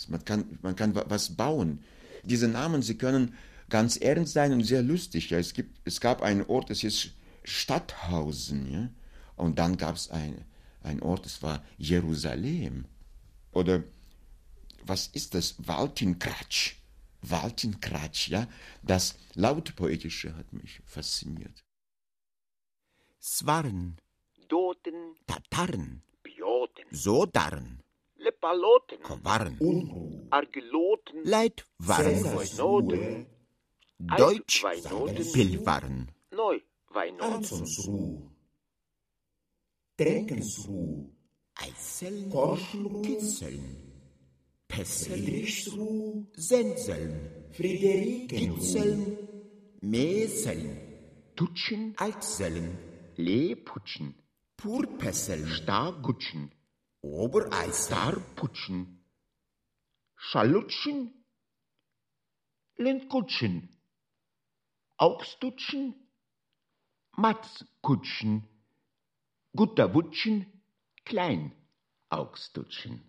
Man, 0.08 0.24
kann, 0.24 0.58
man 0.62 0.76
kann 0.76 0.94
was 0.94 1.36
bauen. 1.36 1.84
Diese 2.24 2.48
Namen, 2.48 2.82
sie 2.82 2.96
können 2.96 3.34
ganz 3.68 3.96
ernst 3.96 4.32
sein 4.32 4.52
und 4.52 4.64
sehr 4.64 4.82
lustig. 4.82 5.32
Es, 5.32 5.52
gibt, 5.52 5.80
es 5.84 6.00
gab 6.00 6.22
einen 6.22 6.42
Ort, 6.42 6.70
es 6.70 6.80
hieß 6.80 7.10
Stadthausen. 7.44 8.94
Und 9.36 9.58
dann 9.58 9.76
gab 9.76 9.96
es 9.96 10.10
ein, 10.10 10.44
ein 10.82 11.02
Ort, 11.02 11.26
es 11.26 11.42
war 11.42 11.64
Jerusalem. 11.76 12.86
Oder 13.52 13.84
was 14.84 15.08
ist 15.08 15.34
das? 15.34 15.54
Waltinkratsch. 15.58 16.76
Waltinkratsch, 17.22 18.28
ja. 18.28 18.46
Das 18.82 19.16
Lautpoetische 19.34 20.36
hat 20.36 20.52
mich 20.52 20.80
fasziniert. 20.86 21.64
Svarn, 23.20 23.96
Doten, 24.78 25.16
Tataren, 25.26 26.02
Bioten, 26.22 26.84
Sodarn, 26.90 27.82
Lepaloten, 28.16 29.02
Kowarn, 29.02 30.26
Argeloten, 30.30 31.24
Leitwarn, 31.24 32.24
Weinoten, 32.24 33.26
Deutsch, 34.16 34.64
Pilwarn, 35.32 36.12
Neu, 36.30 36.60
Weinoten, 36.90 37.66
Denkensruh, 39.98 41.10
Eiseln, 41.56 42.30
Korschenruh, 42.30 43.02
Kitzeln, 43.02 43.92
Pesseln, 44.68 46.28
Senseln, 46.36 47.30
Friederikenruh, 47.52 49.16
Meseln, 49.80 50.78
Tutschen, 51.34 51.94
Altseln, 51.96 52.78
Lehputschen, 53.16 54.14
Purpesseln, 54.58 55.46
Stargutschen, 55.46 56.50
Obereisel, 57.00 57.72
Starputschen, 57.72 59.04
Schalutschen, 60.16 61.14
Lindkutschen, 62.76 63.68
Augstutschen, 64.96 65.94
Matzkutschen, 67.12 68.48
Gutterwutschen, 69.54 70.46
Kleinaugstutschen. 71.04 73.02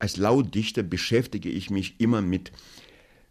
Als 0.00 0.16
Lautdichter 0.16 0.82
beschäftige 0.82 1.48
ich 1.48 1.70
mich 1.70 2.00
immer 2.00 2.22
mit, 2.22 2.50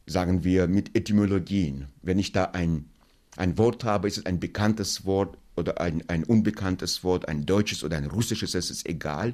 sagen 0.06 0.46
wir, 0.46 0.70
mit 0.70 0.96
Etymologien. 0.96 1.90
Wenn 2.02 2.18
ich 2.18 2.32
da 2.32 2.46
ein, 2.46 2.94
ein 3.36 3.58
Wort 3.58 3.84
habe, 3.84 4.08
ist 4.08 4.20
es 4.20 4.26
ein 4.26 4.40
bekanntes 4.40 5.04
Wort 5.04 5.38
oder 5.60 5.80
ein, 5.80 6.04
ein 6.08 6.24
unbekanntes 6.24 7.04
Wort, 7.04 7.28
ein 7.28 7.46
deutsches 7.46 7.84
oder 7.84 7.98
ein 7.98 8.06
russisches, 8.06 8.54
das 8.54 8.72
ist 8.72 8.88
egal. 8.88 9.34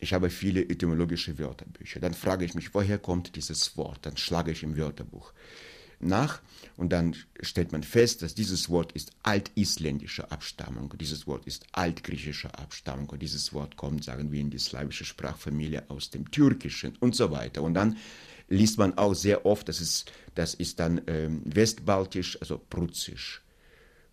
Ich 0.00 0.12
habe 0.12 0.30
viele 0.30 0.62
etymologische 0.62 1.38
Wörterbücher. 1.38 2.00
Dann 2.00 2.14
frage 2.14 2.44
ich 2.44 2.54
mich, 2.54 2.74
woher 2.74 2.98
kommt 2.98 3.34
dieses 3.34 3.76
Wort? 3.76 4.00
Dann 4.02 4.16
schlage 4.16 4.52
ich 4.52 4.62
im 4.62 4.76
Wörterbuch 4.76 5.32
nach 5.98 6.40
und 6.76 6.92
dann 6.92 7.16
stellt 7.40 7.72
man 7.72 7.82
fest, 7.82 8.22
dass 8.22 8.34
dieses 8.34 8.68
Wort 8.68 8.92
ist 8.92 9.12
altisländischer 9.22 10.30
Abstammung, 10.30 10.92
dieses 10.98 11.26
Wort 11.26 11.46
ist 11.46 11.66
altgriechischer 11.72 12.58
Abstammung 12.58 13.08
und 13.08 13.22
dieses 13.22 13.52
Wort 13.52 13.76
kommt, 13.76 14.04
sagen 14.04 14.30
wir, 14.30 14.40
in 14.40 14.50
die 14.50 14.58
slawische 14.58 15.04
Sprachfamilie 15.04 15.84
aus 15.88 16.10
dem 16.10 16.30
Türkischen 16.30 16.96
und 17.00 17.16
so 17.16 17.30
weiter. 17.30 17.62
Und 17.62 17.74
dann 17.74 17.96
liest 18.48 18.78
man 18.78 18.96
auch 18.98 19.14
sehr 19.14 19.46
oft, 19.46 19.68
das 19.68 19.80
ist, 19.80 20.12
das 20.34 20.54
ist 20.54 20.78
dann 20.80 21.00
ähm, 21.06 21.42
westbaltisch, 21.44 22.38
also 22.40 22.58
Prussisch. 22.58 23.42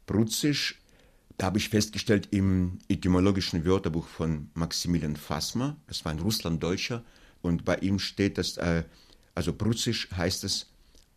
Prussisch, 0.05 0.81
da 1.37 1.47
habe 1.47 1.57
ich 1.57 1.69
festgestellt 1.69 2.29
im 2.31 2.79
etymologischen 2.87 3.65
Wörterbuch 3.65 4.07
von 4.07 4.49
Maximilian 4.53 5.15
Fassmer, 5.15 5.77
das 5.87 6.05
war 6.05 6.11
ein 6.11 6.19
Russlanddeutscher, 6.19 7.03
und 7.41 7.65
bei 7.65 7.77
ihm 7.77 7.99
steht 7.99 8.37
das, 8.37 8.57
äh, 8.57 8.83
also 9.35 9.53
Prussisch 9.53 10.09
heißt 10.11 10.43
es 10.43 10.67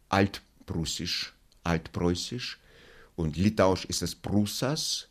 Altprussisch, 0.09 1.35
Altpreußisch, 1.65 2.59
und 3.15 3.37
Litauisch 3.37 3.85
ist 3.87 4.03
es 4.03 4.15
Prussas, 4.15 5.09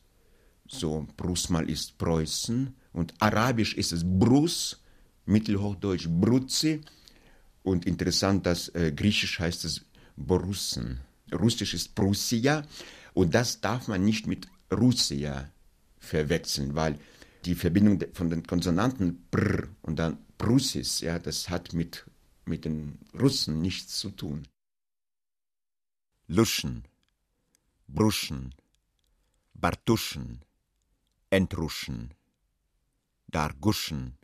so 0.68 1.08
Prusmal 1.18 1.70
ist 1.70 1.98
Preußen, 1.98 2.74
und 2.94 3.14
Arabisch 3.20 3.76
ist 3.76 3.92
es 3.92 4.04
Brus, 4.04 4.82
Mittelhochdeutsch 5.26 6.08
Bruzi, 6.10 6.82
und 7.64 7.86
interessant, 7.86 8.46
dass 8.46 8.70
äh, 8.70 8.92
Griechisch 8.96 9.40
heißt 9.40 9.66
es 9.66 9.82
Borussen. 10.16 11.00
Russisch 11.34 11.74
ist 11.74 11.96
Prussia, 11.96 12.64
und 13.14 13.34
das 13.34 13.60
darf 13.60 13.88
man 13.88 14.06
nicht 14.06 14.28
mit 14.28 14.48
Russia 14.72 15.52
verwechseln, 16.00 16.76
weil 16.76 17.00
die 17.46 17.56
Verbindung 17.56 18.04
von 18.14 18.30
den 18.30 18.46
Konsonanten 18.46 19.28
Pr 19.30 19.68
und 19.82 19.98
dann 19.98 20.18
Prussis, 20.38 21.02
ja, 21.02 21.20
das 21.20 21.50
hat 21.50 21.74
mit, 21.74 22.06
mit 22.46 22.66
den 22.66 23.00
Russen 23.20 23.62
nichts 23.62 24.00
zu 24.00 24.10
tun. 24.10 24.48
Luschen, 26.28 26.84
Bruschen, 27.88 28.54
Bartuschen, 29.54 30.42
Entruschen, 31.30 32.14
Darguschen, 33.28 34.18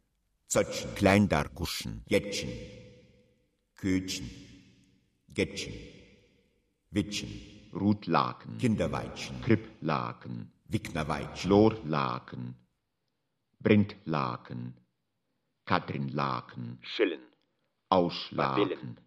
Zötschen, 0.47 0.95
Kleindarguschen, 0.95 2.03
Jetschen, 2.07 2.49
Kötchen, 3.75 4.29
Getchen, 5.29 5.73
Witchen, 6.89 7.29
Rutlaken, 7.73 8.57
Kinderweitschen, 8.57 9.41
Kripplaken, 9.41 10.51
Wicknerweitschen, 10.65 11.37
Schlorlaken, 11.37 12.55
Brintlaken, 13.59 14.75
Katrinlaken, 15.65 16.79
Schillen, 16.81 17.21
Auslaken, 17.89 18.97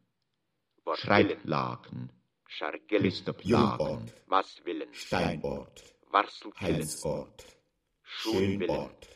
Schreiblaken, 0.94 2.10
Schargillen, 2.46 3.02
Christoplaken, 3.02 4.10
Waswillen, 4.26 4.94
Steinort, 4.94 5.82
Heilsort, 6.60 7.44
Großbruschillen, 8.22 8.60
Lilienort, 8.60 9.08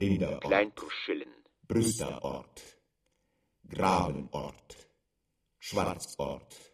Rinderort, 0.00 0.44
Kleinbruschillen, 0.44 1.34
Brüsterort, 1.68 2.62
Grabenort, 3.68 4.76
Schwarzort, 5.58 6.67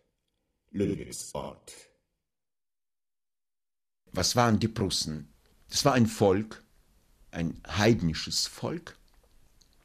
Ludwigsort. 0.74 1.72
Was 4.10 4.34
waren 4.34 4.58
die 4.58 4.68
Prussen? 4.68 5.32
Das 5.68 5.84
war 5.84 5.94
ein 5.94 6.08
Volk, 6.08 6.64
ein 7.30 7.60
heidnisches 7.68 8.48
Volk. 8.48 8.98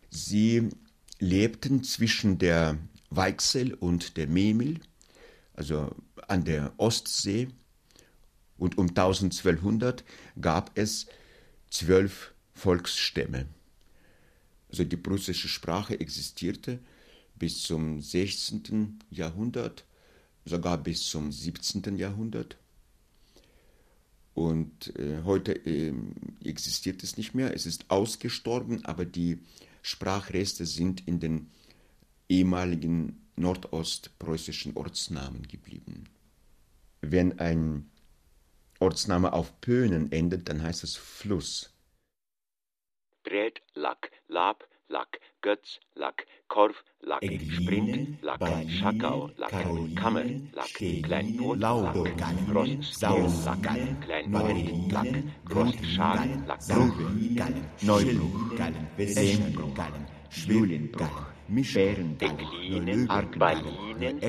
Sie 0.10 0.70
lebten 1.20 1.84
zwischen 1.84 2.40
der 2.40 2.80
Weichsel 3.12 3.76
und 3.76 4.18
der 4.18 4.26
Memel, 4.28 4.80
also 5.54 5.96
an 6.28 6.44
der 6.44 6.74
Ostsee. 6.78 7.50
Und 8.58 8.80
um 8.80 8.90
1200 8.90 10.04
gab 10.42 10.76
es 10.76 11.06
zwölf 11.70 12.34
Volksstämme. 12.54 13.46
Also 14.70 14.84
die 14.84 14.98
prussische 14.98 15.48
Sprache 15.48 16.00
existierte 16.00 16.80
bis 17.36 17.62
zum 17.62 18.02
16. 18.02 19.00
Jahrhundert, 19.12 19.86
sogar 20.50 20.78
bis 20.78 21.06
zum 21.06 21.32
17. 21.32 21.96
Jahrhundert. 21.96 22.58
Und 24.34 24.96
äh, 24.98 25.22
heute 25.24 25.54
äh, 25.66 25.94
existiert 26.44 27.04
es 27.04 27.18
nicht 27.18 27.34
mehr. 27.34 27.54
Es 27.54 27.66
ist 27.66 27.90
ausgestorben, 27.90 28.86
aber 28.86 29.06
die 29.06 29.40
Sprachreste 29.82 30.66
sind 30.66 31.08
in 31.08 31.20
den 31.20 31.52
ehemaligen 32.30 33.26
nordostpreußischen 33.36 34.76
Ortsnamen 34.78 35.48
geblieben. 35.48 36.06
Wenn 37.02 37.40
ein 37.40 37.90
Ortsname 38.80 39.34
auf 39.34 39.60
Pönen 39.62 40.12
endet, 40.12 40.48
dann 40.48 40.62
heißt 40.62 40.84
es 40.84 40.96
Fluss. 40.96 41.74
Drät, 43.24 43.62
Lack, 43.74 44.12
Lab, 44.28 44.66
Lack, 44.90 45.20
Götz, 45.42 45.80
Lack, 45.94 46.26
Korf, 46.48 46.84
Lack, 47.02 47.22
Sprint, 47.24 48.24
Lack, 48.24 48.40
Schakau, 48.68 49.30
Lack, 49.38 49.52
Kammer, 49.96 50.26
Lack, 50.54 50.82
Laudogallen, 50.82 52.54
Lack, 52.54 52.84
Sausgallen, 52.84 53.98
Lack, 54.08 54.28
Neulingen, 54.28 54.90
Lack, 54.90 55.24
Großschal, 55.46 56.44
Lack, 56.48 56.60
Bruch, 56.68 57.00
Neubruch, 57.84 58.56
Gallen, 58.58 60.08
Schwülenbruch, 60.32 61.28
Bärenbruch, 61.48 62.18
Decklinen, 62.18 63.10
Argengallen, 63.10 64.20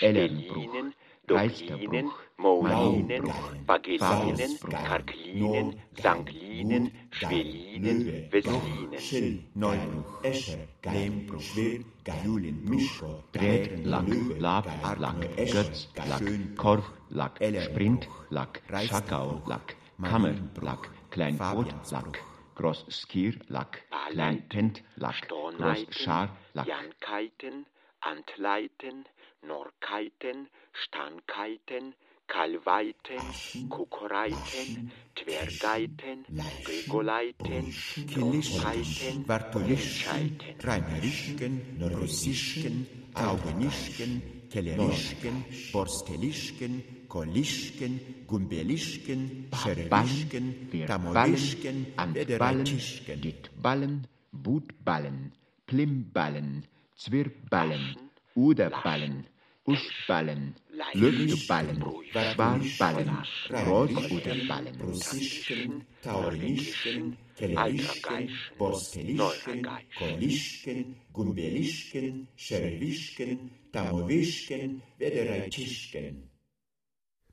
Balinen, 0.00 0.94
Doklinen, 1.26 2.10
Bagellinen, 2.36 3.26
Faustgallen, 3.66 4.58
Karklinen, 4.70 5.80
Gutgallen, 5.96 6.90
Schwelinen, 7.10 8.28
Wesslinen. 8.30 8.98
Schill, 8.98 9.44
Neubruch, 9.54 10.22
Escher, 10.22 10.58
Lehmbruch, 10.84 11.40
Schwil, 11.40 11.84
Julienbruch, 12.24 12.74
Mischor, 12.76 13.24
Drät, 13.32 13.84
Lack, 13.84 14.06
Löwe, 14.06 14.38
Lab, 14.38 14.66
Lack, 14.98 15.36
Götz, 15.36 15.88
Lack, 15.96 16.56
Korf, 16.56 16.84
Lack, 17.08 17.40
Sprint, 17.62 18.08
Lack, 18.30 18.62
Schakau, 18.86 19.42
Lack, 19.46 19.76
Kammer, 20.02 20.34
Lack, 20.60 20.90
Kleinbrot, 21.10 21.74
Lack, 21.90 22.20
Großskier, 22.56 23.34
Lack, 23.48 23.82
Ahleiten, 23.90 24.48
Kleintent, 24.48 24.82
Lack, 24.96 25.14
Storneiten, 25.24 25.86
Großschar, 25.86 26.36
Lack, 26.52 26.66
Jankeiten, 26.66 27.66
Antleiten, 28.00 29.06
Norkeiten, 29.46 30.48
Stankeiten, 30.72 31.94
Kalweiten, 32.26 33.20
Kokoreiten, 33.68 34.90
Twergeiten, 35.14 36.24
Grigoleiten, 36.64 37.74
Trompeiten, 38.12 39.24
Bartolischken. 39.26 40.38
Reimerischken, 40.62 41.60
Russischken, 41.80 42.86
Taugenischken, 43.14 44.22
Kellerischken, 44.50 45.44
Borstelischken, 45.72 47.06
Kolischken, 47.08 48.24
Gumbelischken, 48.26 49.48
Scherelischken, 49.54 50.68
wir 50.72 50.86
Tamowischken, 50.86 51.84
Ballen, 51.84 51.98
Antballen, 51.98 52.14
Wedereitischken. 52.14 53.20
Ditballen, 53.20 54.06
Wutballen, 54.32 55.32
Plimballen, 55.66 56.66
Zwirballen, 56.96 57.96
Uderballen, 58.34 59.26
Uschballen, 59.66 60.54
Lüfteballen, 60.92 61.82
Schwarballen, 62.10 63.18
Großuderballen, 63.48 64.80
Russischken, 64.80 65.86
Taugenischken, 66.02 67.16
Kellerischken, 67.34 68.28
Borstelischken, 68.58 69.66
Kolischken, 69.98 70.96
Gumbelischken, 71.12 72.28
Scherelischken, 72.36 73.50
Tamowischken, 73.72 74.82
Wedereitischken. 74.98 76.30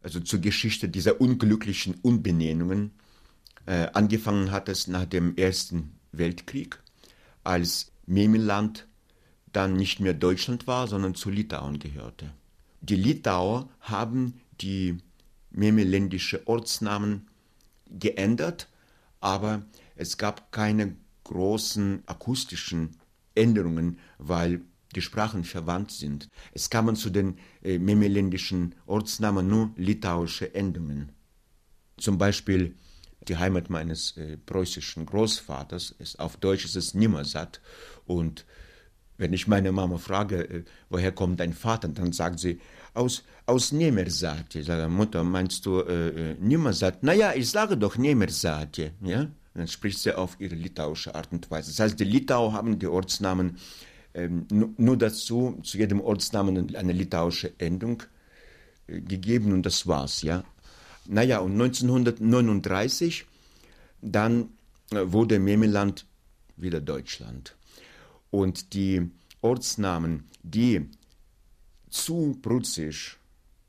Also 0.02 0.22
zur 0.22 0.40
Geschichte 0.40 0.88
dieser 0.88 1.20
unglücklichen 1.20 1.96
Umbenennungen. 2.02 2.94
Äh, 3.66 3.88
angefangen 3.94 4.52
hat 4.52 4.70
es 4.70 4.88
nach 4.88 5.06
dem 5.06 5.36
Ersten 5.36 6.00
Weltkrieg, 6.12 6.82
als 7.44 7.92
Memeland 8.06 8.88
dann 9.54 9.76
nicht 9.76 10.00
mehr 10.00 10.14
Deutschland 10.14 10.68
war, 10.68 10.88
sondern 10.88 11.16
zu 11.16 11.30
Litauen 11.30 11.80
gehörte. 11.80 12.32
Die 12.82 12.96
Litauer 12.96 13.70
haben 13.80 14.40
die 14.62 14.98
memeländische 15.52 16.48
Ortsnamen 16.48 17.28
geändert, 17.90 18.70
aber 19.20 19.64
es 19.96 20.18
gab 20.18 20.52
keine 20.52 20.96
großen 21.26 22.04
akustischen 22.06 22.98
Änderungen, 23.36 24.00
weil 24.18 24.62
die 24.96 25.02
Sprachen 25.02 25.44
verwandt 25.44 25.92
sind. 25.92 26.30
Es 26.54 26.70
kamen 26.70 26.96
zu 26.96 27.10
den 27.10 27.38
äh, 27.64 27.78
memeländischen 27.78 28.76
Ortsnamen 28.86 29.48
nur 29.48 29.72
litauische 29.78 30.54
Endungen. 30.54 31.12
Zum 31.98 32.18
Beispiel 32.18 32.76
die 33.28 33.38
Heimat 33.38 33.70
meines 33.70 34.18
äh, 34.18 34.38
preußischen 34.38 35.06
Großvaters 35.06 35.96
ist 36.00 36.20
auf 36.20 36.38
Deutsch 36.38 36.66
ist 36.66 36.76
es 36.76 36.94
Nimmersatt 36.94 37.62
und 38.06 38.46
wenn 39.22 39.34
ich 39.34 39.48
meine 39.48 39.72
Mama 39.72 39.98
frage, 40.00 40.38
äh, 40.50 40.64
woher 40.90 41.12
kommt 41.12 41.40
dein 41.40 41.54
Vater, 41.54 41.88
dann 41.90 42.12
sagt 42.12 42.40
sie, 42.40 42.60
aus, 42.96 43.24
aus 43.46 43.72
Nemersat. 43.72 44.56
Ich 44.56 44.66
sage, 44.66 44.90
Mutter, 44.90 45.24
meinst 45.24 45.66
du 45.66 45.80
äh, 45.82 46.32
äh, 46.32 46.36
Nimmersatt? 46.40 47.04
Naja, 47.04 47.34
ich 47.36 47.50
sage 47.50 47.78
doch 47.78 47.98
Nemersat, 47.98 48.78
ja? 49.02 49.28
Dann 49.54 49.68
spricht 49.68 50.00
sie 50.00 50.18
auf 50.18 50.38
ihre 50.40 50.56
litauische 50.56 51.14
Art 51.14 51.32
und 51.32 51.52
Weise. 51.52 51.70
Das 51.72 51.80
heißt, 51.80 52.00
die 52.00 52.06
Litauer 52.06 52.54
haben 52.54 52.80
die 52.80 52.88
Ortsnamen 52.88 53.58
ähm, 54.14 54.46
nu- 54.52 54.74
nur 54.78 54.98
dazu, 54.98 55.60
zu 55.64 55.78
jedem 55.78 56.02
Ortsnamen 56.02 56.76
eine 56.76 56.94
litauische 56.94 57.52
Endung 57.60 58.04
äh, 58.88 59.02
gegeben 59.02 59.54
und 59.54 59.66
das 59.66 59.86
war's, 59.88 60.22
ja. 60.24 60.44
Naja, 61.06 61.40
und 61.40 61.54
1939, 61.54 63.26
dann 64.02 64.50
äh, 64.92 64.98
wurde 65.04 65.40
Memeland 65.40 66.06
wieder 66.58 66.82
Deutschland. 66.82 67.56
Und 68.32 68.74
die 68.74 69.12
Ortsnamen, 69.42 70.24
die 70.42 70.90
zu 71.90 72.40
prussisch, 72.42 73.20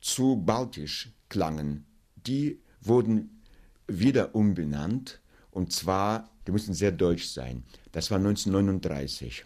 zu 0.00 0.36
baltisch 0.36 1.10
klangen, 1.28 1.84
die 2.26 2.58
wurden 2.80 3.42
wieder 3.86 4.34
umbenannt 4.34 5.20
und 5.50 5.72
zwar, 5.72 6.30
die 6.46 6.52
mussten 6.52 6.74
sehr 6.74 6.92
deutsch 6.92 7.26
sein. 7.26 7.64
Das 7.92 8.10
war 8.10 8.18
1939. 8.18 9.44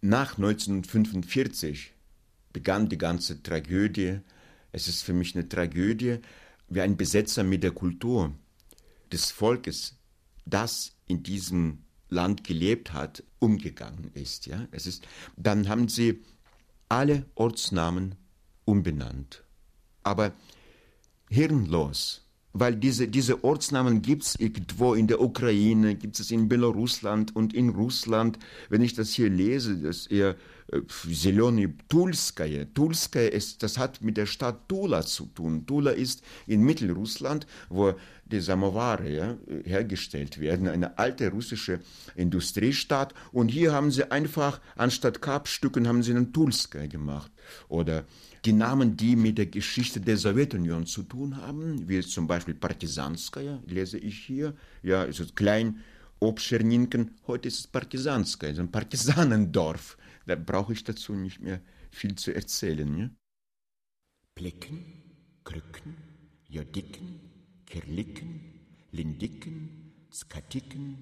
Nach 0.00 0.36
1945 0.36 1.92
begann 2.52 2.88
die 2.88 2.98
ganze 2.98 3.42
Tragödie. 3.42 4.20
Es 4.72 4.88
ist 4.88 5.02
für 5.02 5.12
mich 5.12 5.34
eine 5.34 5.48
Tragödie, 5.48 6.18
wie 6.68 6.80
ein 6.80 6.96
Besetzer 6.96 7.44
mit 7.44 7.62
der 7.62 7.72
Kultur 7.72 8.32
des 9.12 9.30
Volkes, 9.30 9.96
das 10.46 10.92
in 11.06 11.22
diesem 11.22 11.84
Land 12.08 12.44
gelebt 12.44 12.92
hat, 12.92 13.22
umgegangen 13.42 14.10
ist. 14.14 14.46
Ja? 14.46 14.66
Es 14.70 14.86
ist 14.86 15.06
dann 15.36 15.68
haben 15.68 15.88
sie 15.88 16.20
alle 16.88 17.26
Ortsnamen 17.34 18.14
umbenannt. 18.64 19.42
Aber 20.02 20.32
hirnlos, 21.28 22.22
weil 22.52 22.76
diese, 22.76 23.08
diese 23.08 23.44
Ortsnamen 23.44 24.02
gibt 24.02 24.24
es 24.24 24.34
irgendwo 24.36 24.94
in 24.94 25.06
der 25.06 25.20
Ukraine, 25.20 25.96
gibt 25.96 26.20
es 26.20 26.30
in 26.30 26.48
Belarusland 26.48 27.34
und 27.34 27.54
in 27.54 27.70
Russland. 27.70 28.38
Wenn 28.68 28.82
ich 28.82 28.94
das 28.94 29.10
hier 29.10 29.30
lese, 29.30 29.76
das 29.78 30.06
eher 30.06 30.30
äh, 30.30 30.34
Zeleny 30.88 31.74
Tulskaya. 31.88 32.64
Tulskaya 32.66 33.28
ist, 33.28 33.62
das 33.62 33.78
hat 33.78 34.02
mit 34.02 34.16
der 34.16 34.26
Stadt 34.26 34.68
Tula 34.68 35.02
zu 35.02 35.26
tun. 35.26 35.66
Tula 35.66 35.90
ist 35.90 36.22
in 36.46 36.62
Mittelrussland, 36.62 37.46
wo 37.68 37.94
die 38.24 38.40
Samoware 38.40 39.10
ja, 39.10 39.36
hergestellt 39.64 40.40
werden, 40.40 40.68
eine 40.68 40.98
alte 40.98 41.30
russische 41.30 41.80
Industriestadt. 42.14 43.14
Und 43.32 43.48
hier 43.48 43.72
haben 43.72 43.90
sie 43.90 44.10
einfach, 44.10 44.60
anstatt 44.76 45.20
Kapstücken, 45.20 45.86
haben 45.86 46.02
sie 46.02 46.12
einen 46.12 46.32
Tulskaya 46.32 46.86
gemacht. 46.86 47.30
Oder 47.68 48.04
die 48.44 48.52
Namen, 48.52 48.96
die 48.96 49.16
mit 49.16 49.38
der 49.38 49.46
Geschichte 49.46 50.00
der 50.00 50.16
Sowjetunion 50.16 50.86
zu 50.86 51.02
tun 51.02 51.36
haben, 51.36 51.88
wie 51.88 52.00
zum 52.00 52.26
Beispiel 52.26 52.54
Partisanskaya, 52.54 53.60
lese 53.66 53.98
ich 53.98 54.18
hier, 54.18 54.54
ja, 54.82 55.04
es 55.04 55.20
ist 55.20 55.36
klein, 55.36 55.80
Obscherninken, 56.18 57.10
heute 57.26 57.48
ist 57.48 57.58
es 57.58 57.66
Partisanskaya, 57.66 58.58
ein 58.60 58.70
Partisanendorf. 58.70 59.96
Da 60.26 60.36
brauche 60.36 60.72
ich 60.72 60.84
dazu 60.84 61.14
nicht 61.14 61.40
mehr 61.40 61.60
viel 61.90 62.14
zu 62.14 62.34
erzählen. 62.34 62.98
Ja? 62.98 63.10
Plecken, 64.34 64.84
Krücken, 65.44 65.96
Jodicken, 66.48 67.20
Kirlicken, 67.66 68.40
Lindicken, 68.92 69.92
Skatiken, 70.12 70.98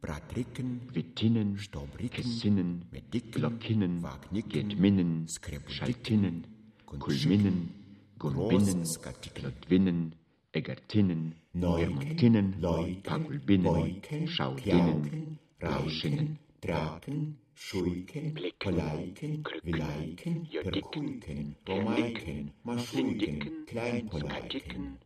Bratricken, 0.00 0.94
Wittinnen, 0.94 1.58
Stobricken, 1.58 2.24
Kessinnen, 2.24 2.84
Medicken, 2.90 3.30
Glockinnen, 3.30 4.02
Wagnicken, 4.02 4.68
Gedminnen, 4.68 5.26
Schaltinnen, 5.68 6.46
Kulminnen, 6.84 7.70
Großskatiken, 8.18 9.42
Klotwinnen, 9.42 10.14
Egertinnen, 10.52 11.34
Pagulbinnen, 11.52 12.60
Leuken, 12.60 14.28
Schaudinnen, 14.28 15.38
Klauken, 15.58 16.38
Lauschinnen, 16.64 16.66
Draken, 16.66 17.38
Schulken, 17.54 18.34
Poleiken, 18.58 19.44
Vileiken, 19.62 20.48
Perkulken, 20.62 21.56
Romaiken, 21.68 22.52
Maschulken, 22.64 23.66
Kleinpoleiken, 23.66 24.30
Skatiken, 24.30 24.98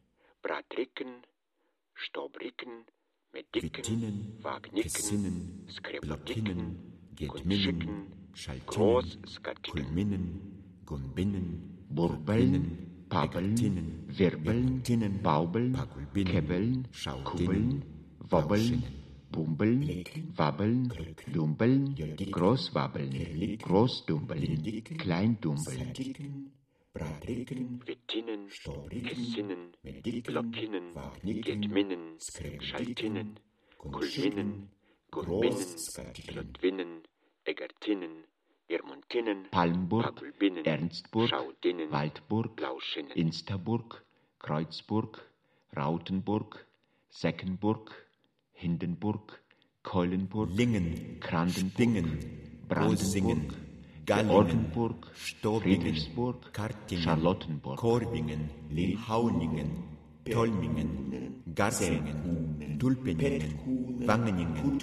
Bratricken, 0.42 1.08
Stobricken, 1.94 2.84
Mediken, 3.32 4.38
Blockinnen, 4.40 4.40
Kunschicken, 6.02 6.76
Gedminnen, 7.16 8.12
Schaltinnen, 8.34 9.62
Kulminnen, 9.70 10.40
Gunbinnen, 10.86 11.86
Burbeln, 11.90 13.06
Pabbeln, 13.08 13.56
Egertinnen, 13.56 14.04
Wirbeln, 14.08 15.22
Baubeln, 15.22 15.74
Schaudinnen, 16.92 17.24
Kubbeln, 17.24 17.84
Wobbeln, 18.30 18.84
Bumbeln, 19.30 20.04
Wabbeln, 20.36 20.92
Jodicken, 21.96 22.32
Großwabbeln, 22.32 23.12
Skatiken, 25.56 26.52
Bratricken, 26.94 27.80
Wittinnen, 27.86 28.48
Kessinnen, 28.48 29.72
Wagnicken, 30.94 31.60
Gedminnen, 31.60 32.18
Schaltinnen, 32.60 33.38
Kulminnen, 33.78 34.68
Gunbinnen, 35.10 35.60
Großskatiken, 35.60 36.34
Klotwinnen, 36.34 37.02
Egertinnen, 37.44 38.24
Irmontinnen, 38.68 39.48
Palmburg, 39.50 40.22
Ernstburg, 40.64 41.30
Waldburg, 41.90 42.60
Insterburg, 43.14 44.04
Kreuzburg, 44.38 45.20
Rautenburg, 45.76 46.66
Seckenburg, 47.10 48.07
Hindenburg, 48.60 49.40
Keulenburg, 49.84 50.50
Lingen, 50.52 51.20
Krandenburg, 51.20 51.70
Stingen, 51.70 52.18
Brandenburg, 52.68 53.54
Gallingen, 54.04 54.72
Friedrichsburg, 55.14 56.52
Kartingen, 56.52 57.04
Charlottenburg, 57.04 57.78
Korvingen, 57.78 58.50
Hauningen, 59.08 59.70
Tolmingen, 60.28 61.44
Gassingen, 61.54 62.78
Tulpeningen, 62.80 64.04
Wangeningen, 64.04 64.78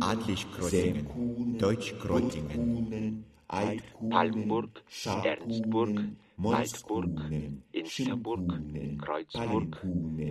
Adlichkreuzingen, 0.00 1.56
Deutschkreuzingen, 1.58 3.24
Palmburg, 4.10 4.82
Ernstburg, 5.04 6.00
Waldburg, 6.36 7.20
Insterburg, 7.72 8.52
Kreuzburg, 9.00 9.76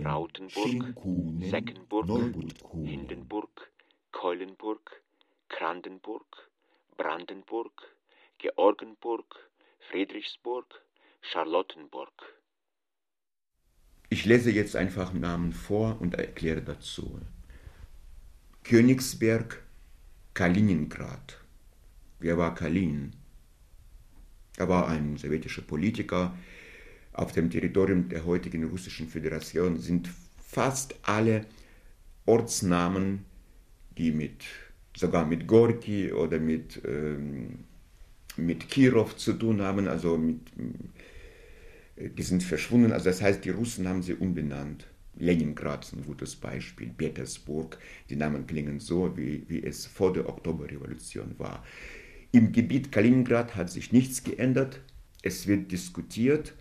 Rautenburg, 0.04 0.94
Seckenburg. 1.40 2.34
Hindenburg, 2.72 3.70
Keulenburg, 4.12 5.02
Krandenburg, 5.48 6.26
Brandenburg, 6.96 7.72
Georgenburg, 8.38 9.34
Friedrichsburg, 9.90 10.66
Charlottenburg. 11.20 12.12
Ich 14.10 14.24
lese 14.24 14.50
jetzt 14.50 14.76
einfach 14.76 15.12
Namen 15.12 15.52
vor 15.52 16.00
und 16.00 16.14
erkläre 16.14 16.62
dazu. 16.62 17.20
Königsberg, 18.62 19.62
Kaliningrad. 20.34 21.43
Wer 22.24 22.38
war 22.38 22.54
Kalinin? 22.54 23.12
Er 24.56 24.66
war 24.66 24.88
ein 24.88 25.18
sowjetischer 25.18 25.60
Politiker. 25.60 26.34
Auf 27.12 27.32
dem 27.32 27.50
Territorium 27.50 28.08
der 28.08 28.24
heutigen 28.24 28.64
Russischen 28.64 29.08
Föderation 29.08 29.78
sind 29.78 30.08
fast 30.42 30.94
alle 31.02 31.44
Ortsnamen, 32.24 33.26
die 33.98 34.10
mit, 34.10 34.42
sogar 34.96 35.26
mit 35.26 35.46
Gorki 35.46 36.14
oder 36.14 36.40
mit, 36.40 36.80
ähm, 36.86 37.64
mit 38.38 38.70
Kirov 38.70 39.16
zu 39.16 39.34
tun 39.34 39.60
haben, 39.60 39.86
also 39.86 40.16
mit, 40.16 40.40
die 41.98 42.22
sind 42.22 42.42
verschwunden. 42.42 42.92
Also 42.92 43.04
das 43.10 43.20
heißt, 43.20 43.44
die 43.44 43.50
Russen 43.50 43.86
haben 43.86 44.02
sie 44.02 44.14
umbenannt. 44.14 44.86
Leningrad 45.16 45.84
ist 45.84 45.92
ein 45.92 46.06
gutes 46.06 46.36
Beispiel, 46.36 46.88
Petersburg, 46.88 47.78
die 48.08 48.16
Namen 48.16 48.46
klingen 48.46 48.80
so, 48.80 49.14
wie, 49.14 49.44
wie 49.46 49.62
es 49.62 49.84
vor 49.84 50.14
der 50.14 50.26
Oktoberrevolution 50.26 51.38
war. 51.38 51.62
Im 52.34 52.50
Gebiet 52.50 52.90
Kaliningrad 52.90 53.54
hat 53.54 53.70
sich 53.70 53.92
nichts 53.92 54.24
geändert. 54.24 54.80
Es 55.22 55.46
wird 55.46 55.70
diskutiert 55.70 56.52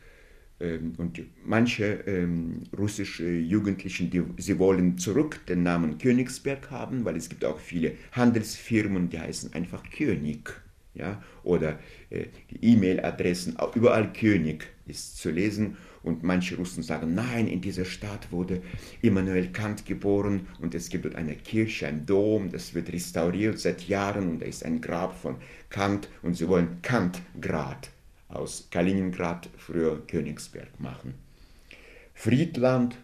ähm, 0.59 0.93
und 0.97 1.19
manche 1.43 1.85
ähm, 2.05 2.61
russische 2.77 3.27
Jugendlichen, 3.27 4.11
die, 4.11 4.21
sie 4.37 4.59
wollen 4.59 4.99
zurück 4.99 5.43
den 5.47 5.63
Namen 5.63 5.97
Königsberg 5.97 6.69
haben, 6.69 7.05
weil 7.05 7.15
es 7.15 7.27
gibt 7.27 7.43
auch 7.43 7.57
viele 7.57 7.93
Handelsfirmen, 8.11 9.09
die 9.09 9.17
heißen 9.17 9.53
einfach 9.53 9.81
König. 9.89 10.51
Ja? 10.93 11.23
Oder 11.41 11.79
äh, 12.11 12.27
E-Mail-Adressen, 12.61 13.57
überall 13.73 14.13
König 14.13 14.67
ist 14.85 15.17
zu 15.17 15.31
lesen. 15.31 15.77
Und 16.03 16.21
manche 16.21 16.57
Russen 16.57 16.83
sagen, 16.83 17.15
nein, 17.15 17.47
in 17.47 17.61
dieser 17.61 17.85
Stadt 17.85 18.31
wurde 18.31 18.61
Immanuel 19.01 19.51
Kant 19.51 19.85
geboren 19.85 20.47
und 20.59 20.75
es 20.75 20.89
gibt 20.89 21.05
dort 21.05 21.15
eine 21.15 21.35
Kirche, 21.35 21.87
ein 21.87 22.05
Dom, 22.05 22.51
das 22.51 22.73
wird 22.73 22.91
restauriert 22.91 23.57
seit 23.57 23.87
Jahren 23.87 24.29
und 24.29 24.41
da 24.41 24.45
ist 24.45 24.65
ein 24.65 24.81
Grab 24.81 25.17
von 25.17 25.37
Kant 25.69 26.09
und 26.21 26.35
sie 26.35 26.47
wollen 26.47 26.81
Kantgrad 26.81 27.89
aus 28.27 28.67
Kaliningrad, 28.69 29.49
früher 29.57 30.05
Königsberg 30.05 30.79
machen. 30.79 31.13
Friedland, 32.13 32.95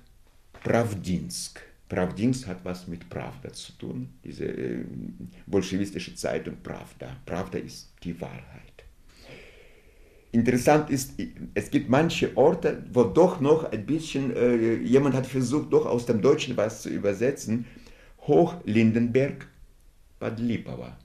Pravdinsk. 0.63 1.61
Pravdinsk 1.87 2.47
hat 2.47 2.63
was 2.63 2.87
mit 2.87 3.09
Pravda 3.09 3.51
zu 3.51 3.71
tun, 3.73 4.09
diese 4.23 4.45
äh, 4.45 4.85
bolschewistische 5.47 6.13
Zeitung 6.15 6.57
Pravda. 6.61 7.15
Pravda 7.25 7.57
ist 7.57 7.93
die 8.03 8.19
Wahrheit. 8.21 8.68
Interessant 10.31 10.89
ist, 10.91 11.13
es 11.55 11.71
gibt 11.71 11.89
manche 11.89 12.37
Orte, 12.37 12.83
wo 12.93 13.03
doch 13.03 13.39
noch 13.39 13.71
ein 13.71 13.85
bisschen, 13.85 14.35
äh, 14.35 14.75
jemand 14.75 15.15
hat 15.15 15.25
versucht, 15.25 15.73
doch 15.73 15.87
aus 15.87 16.05
dem 16.05 16.21
Deutschen 16.21 16.55
was 16.55 16.83
zu 16.83 16.89
übersetzen. 16.89 17.65
Hochlindenberg, 18.27 19.47
Bad 20.19 20.39
Lipawa. 20.39 20.97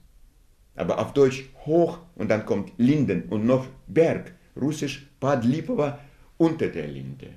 Aber 0.75 0.99
auf 0.99 1.13
Deutsch 1.13 1.49
hoch 1.65 1.99
und 2.15 2.29
dann 2.29 2.45
kommt 2.45 2.73
Linden 2.77 3.23
und 3.29 3.45
noch 3.45 3.65
Berg. 3.87 4.33
Russisch 4.55 5.07
Bad 5.19 5.43
Lipawa 5.43 5.99
unter 6.37 6.67
der 6.67 6.87
Linde. 6.87 7.29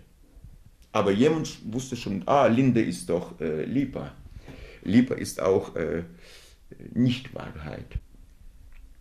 Aber 0.93 1.13
jemand 1.13 1.59
wusste 1.73 1.97
schon, 1.97 2.23
ah, 2.27 2.47
Linde 2.47 2.83
ist 2.83 3.09
doch 3.09 3.41
äh, 3.41 3.65
Lipa. 3.65 4.13
Lipa 4.83 5.15
ist 5.15 5.41
auch 5.41 5.75
äh, 5.77 6.03
nicht. 6.93 7.31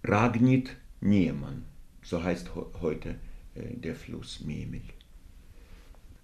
Ragnit 0.03 0.75
Niemann, 1.01 1.65
so 2.07 2.23
heißt 2.23 2.51
heute 2.79 3.15
äh, 3.55 3.75
der 3.75 3.93
Fluss 3.93 4.39
Memel. 4.39 4.81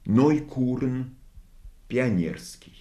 Neukuren 0.06 1.18
Pionierski. 1.90 2.72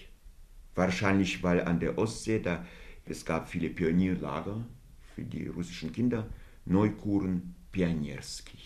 Wahrscheinlich, 0.77 1.43
weil 1.43 1.63
an 1.63 1.81
der 1.81 1.99
Ostsee, 1.99 2.39
da, 2.39 2.65
es 3.05 3.25
gab 3.25 3.49
viele 3.49 3.71
Pionierlager 3.71 4.65
für 5.17 5.25
die 5.25 5.49
russischen 5.49 5.93
Kinder. 5.93 6.29
Neukuren 6.65 7.57
Pionierski. 7.73 8.59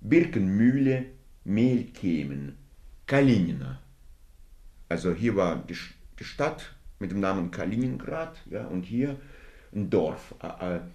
Birkenmühle, 0.00 1.06
Mehlkemen, 1.42 2.56
Kalinina. 3.04 3.80
Also 4.88 5.12
hier 5.12 5.34
war 5.34 5.56
die, 5.56 5.74
Stadt 6.24 6.76
mit 7.00 7.10
dem 7.10 7.18
Namen 7.18 7.50
Kaliningrad 7.50 8.40
ja, 8.48 8.64
und 8.68 8.84
hier 8.84 9.20
ein 9.74 9.90
Dorf. 9.90 10.36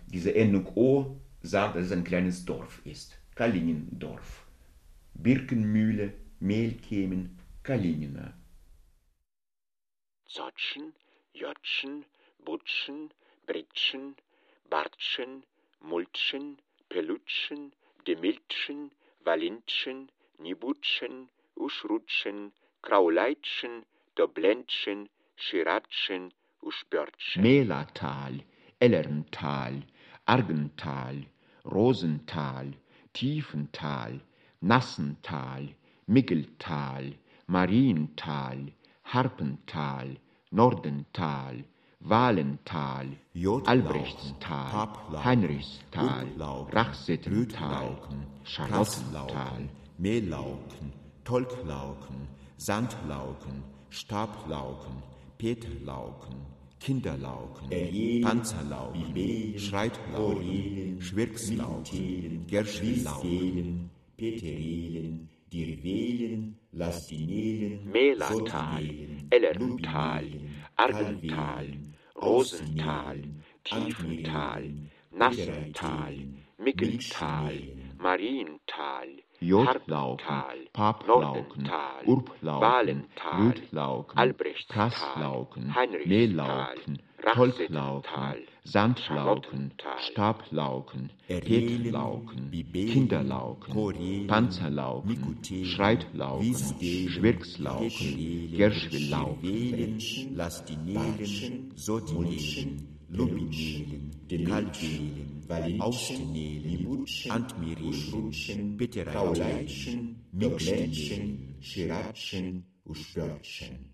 Diese 0.07 0.33
Endung 0.33 0.67
O 0.75 1.19
sagt, 1.41 1.75
dass 1.75 1.85
es 1.85 1.91
ein 1.91 2.03
kleines 2.03 2.45
Dorf 2.45 2.81
ist. 2.85 3.17
Kalinindorf. 3.35 4.45
Birkenmühle, 5.13 6.13
Mehlkemen, 6.39 7.37
Kalinina. 7.63 8.33
Zotschen, 10.27 10.93
Jotschen, 11.33 12.05
Butschen, 12.45 13.09
Britschen, 13.45 14.15
Bartschen, 14.69 15.43
Multschen, 15.81 16.57
Pelutschen, 16.89 17.73
Demiltschen, 18.07 18.91
Walintschen, 19.23 20.11
Nibutschen, 20.37 21.29
Uschrutschen, 21.55 22.51
Krauleitschen, 22.81 23.83
Doblentschen, 24.15 25.09
Schiratschen, 25.35 26.33
Uschbörtschen. 26.61 27.41
Melatal, 27.41 28.43
Ellerntal, 28.79 29.83
Argental, 30.29 31.25
Rosental, 31.65 32.67
Tiefental, 33.15 34.21
Nassental, 34.63 35.73
Miggeltal, 36.07 37.15
Mariental, 37.47 38.71
Harpental, 39.11 40.17
Nordental, 40.53 41.63
Walental, 42.05 43.07
Albrechtstal, 43.65 44.69
Paplauken, 44.71 45.23
Heinrichstal, 45.23 46.71
Rachsettental, 46.71 47.97
Charlottental, 48.43 49.67
Mehlauken, 49.97 50.93
Tolklauken, 51.25 52.27
Sandlauken, 52.57 53.63
Stablauken, 53.89 55.01
Peterlauken, 55.39 56.45
Kinderlauken, 56.79 57.69
Panzerlauken, 58.21 59.59
Schreitlauken, 59.59 61.01
Schwirkslauken, 61.01 62.47
Gerschwillauken, 62.47 63.89
Peterelen, 64.17 65.29
Dirvelen, 65.51 66.57
Lastinelen, 66.71 67.91
Melatal, 67.91 68.85
Ellerntal, 69.29 70.25
Argental, 70.77 71.67
Rosental, 72.15 73.17
Tiefental, 73.63 74.63
Nassental, 75.11 76.13
Miggeltal, 76.57 77.53
Mariental, 77.97 79.07
Jodlauken, 79.41 80.43
Paplauken, 80.73 81.69
Urplauken, 82.05 83.05
Albrechtstal, 84.15 84.89
Prasslauken, 84.89 85.73
Mehlauken, 86.05 86.99
Tolklauken, 87.33 88.35
Sandlauken, 88.65 89.71
Stablauken, 90.11 91.09
Bibelen, 91.27 92.89
Kinderlauken, 92.91 94.27
Panzerlauken, 94.27 95.37
Schreitlauken, 95.63 96.55
Schwirkslauken, 96.81 98.51
Gerschwillauken, 98.57 99.99
Lubinelen, 103.11 104.11
Kaltelen, 104.45 105.81
Austenelen, 105.81 107.05
Antmirelen, 107.29 108.77
Petereitschen, 108.77 110.15
Migstelen, 110.31 111.55
Schiratschen, 111.59 112.65
Uschbörtschen. 112.85 113.93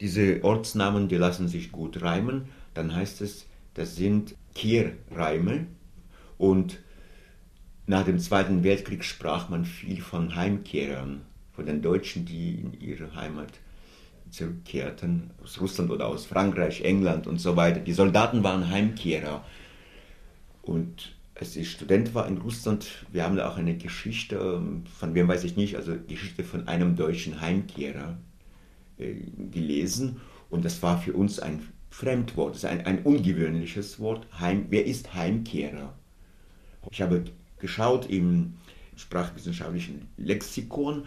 Diese 0.00 0.44
Ortsnamen, 0.44 1.08
die 1.08 1.16
lassen 1.16 1.48
sich 1.48 1.72
gut 1.72 2.02
reimen. 2.02 2.48
Dann 2.74 2.94
heißt 2.94 3.22
es, 3.22 3.46
das 3.74 3.96
sind 3.96 4.36
Kehrreime. 4.54 5.68
Und 6.38 6.80
nach 7.86 8.04
dem 8.04 8.18
Zweiten 8.18 8.64
Weltkrieg 8.64 9.04
sprach 9.04 9.48
man 9.48 9.64
viel 9.64 10.02
von 10.02 10.34
Heimkehrern, 10.34 11.22
von 11.52 11.66
den 11.66 11.80
Deutschen, 11.80 12.26
die 12.26 12.56
in 12.56 12.74
ihre 12.74 13.14
Heimat 13.14 13.60
zurückkehrten, 14.36 15.30
aus 15.42 15.60
Russland 15.60 15.90
oder 15.90 16.06
aus 16.06 16.26
Frankreich, 16.26 16.82
England 16.82 17.26
und 17.26 17.38
so 17.38 17.56
weiter. 17.56 17.80
Die 17.80 17.92
Soldaten 17.92 18.42
waren 18.42 18.68
Heimkehrer. 18.70 19.44
Und 20.62 21.16
als 21.34 21.56
ich 21.56 21.70
Student 21.70 22.14
war 22.14 22.26
in 22.26 22.38
Russland, 22.38 22.86
wir 23.12 23.24
haben 23.24 23.36
da 23.36 23.48
auch 23.48 23.56
eine 23.56 23.76
Geschichte, 23.76 24.36
ähm, 24.36 24.84
von 24.86 25.14
wem 25.14 25.28
weiß 25.28 25.44
ich 25.44 25.56
nicht, 25.56 25.76
also 25.76 25.94
Geschichte 26.06 26.44
von 26.44 26.68
einem 26.68 26.96
deutschen 26.96 27.40
Heimkehrer 27.40 28.16
äh, 28.98 29.14
gelesen. 29.50 30.20
Und 30.50 30.64
das 30.64 30.82
war 30.82 30.98
für 31.00 31.12
uns 31.12 31.38
ein 31.38 31.66
Fremdwort, 31.90 32.54
das 32.54 32.64
ist 32.64 32.70
ein, 32.70 32.84
ein 32.86 33.02
ungewöhnliches 33.02 34.00
Wort. 34.00 34.26
Heim, 34.38 34.66
wer 34.70 34.86
ist 34.86 35.14
Heimkehrer? 35.14 35.94
Ich 36.90 37.00
habe 37.00 37.24
geschaut 37.58 38.08
im 38.08 38.54
sprachwissenschaftlichen 38.96 40.08
Lexikon, 40.16 41.06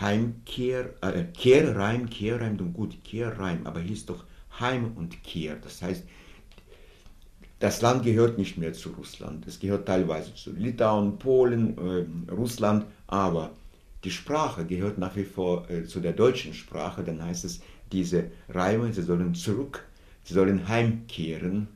Heimkehr, 0.00 0.94
äh, 1.02 1.24
Kehrreim, 1.24 2.08
Kehrreim, 2.08 2.72
gut, 2.72 3.02
Kehrreim, 3.04 3.66
aber 3.66 3.80
hieß 3.80 4.06
doch 4.06 4.24
Heim 4.58 4.92
und 4.96 5.22
Kehr. 5.22 5.56
Das 5.56 5.82
heißt, 5.82 6.04
das 7.58 7.80
Land 7.80 8.02
gehört 8.02 8.38
nicht 8.38 8.58
mehr 8.58 8.72
zu 8.72 8.90
Russland. 8.90 9.46
Es 9.46 9.60
gehört 9.60 9.86
teilweise 9.86 10.34
zu 10.34 10.50
Litauen, 10.52 11.18
Polen, 11.18 11.78
äh, 11.78 12.32
Russland, 12.32 12.86
aber 13.06 13.52
die 14.04 14.10
Sprache 14.10 14.66
gehört 14.66 14.98
nach 14.98 15.14
wie 15.14 15.24
vor 15.24 15.70
äh, 15.70 15.84
zu 15.84 16.00
der 16.00 16.12
deutschen 16.12 16.54
Sprache. 16.54 17.04
Dann 17.04 17.22
heißt 17.22 17.44
es, 17.44 17.60
diese 17.92 18.32
Reime, 18.48 18.92
sie 18.92 19.02
sollen 19.02 19.34
zurück, 19.34 19.86
sie 20.24 20.34
sollen 20.34 20.66
heimkehren 20.66 21.68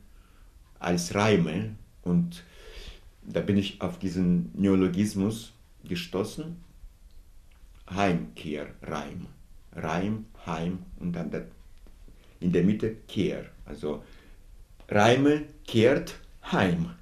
als 0.79 1.15
Reime. 1.15 1.75
Und 2.03 2.43
da 3.23 3.39
bin 3.39 3.57
ich 3.57 3.81
auf 3.81 3.97
diesen 3.97 4.51
Neologismus 4.55 5.53
gestoßen. 5.85 6.66
Heimkehr, 7.89 8.67
Reim. 8.81 9.27
Reim, 9.73 10.25
Heim 10.45 10.85
und 10.99 11.13
dann 11.13 11.31
in 12.39 12.51
der 12.51 12.63
Mitte 12.63 12.95
Kehr. 13.07 13.45
Also 13.65 14.03
Reime 14.89 15.45
kehrt 15.65 16.19
heim. 16.51 16.95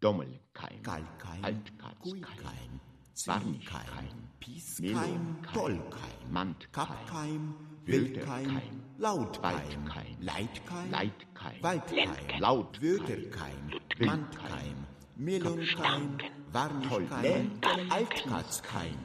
Dommelkeim, 0.00 0.82
Kalkheim, 0.82 1.44
Altkatzkeim, 1.44 2.00
Guikeim, 2.02 2.80
Warnkeim, 3.26 3.60
Zwinkeim, 3.60 4.28
Pieskeim, 4.40 5.36
Tollkeim, 5.52 6.32
Mandkeim, 6.32 7.54
Wildkeim, 7.86 8.60
Lautkeim, 8.98 9.90
Leitkeim, 10.20 10.90
Leitkeim, 10.90 11.62
Waldkeim, 11.62 12.40
Lautkeim, 12.40 12.82
Wögerkeim, 12.82 13.70
Mandkeim, 14.00 14.86
Melonkeim, 15.16 16.18
Warnkeim, 16.52 17.50
Altkatzkeim, 17.90 18.98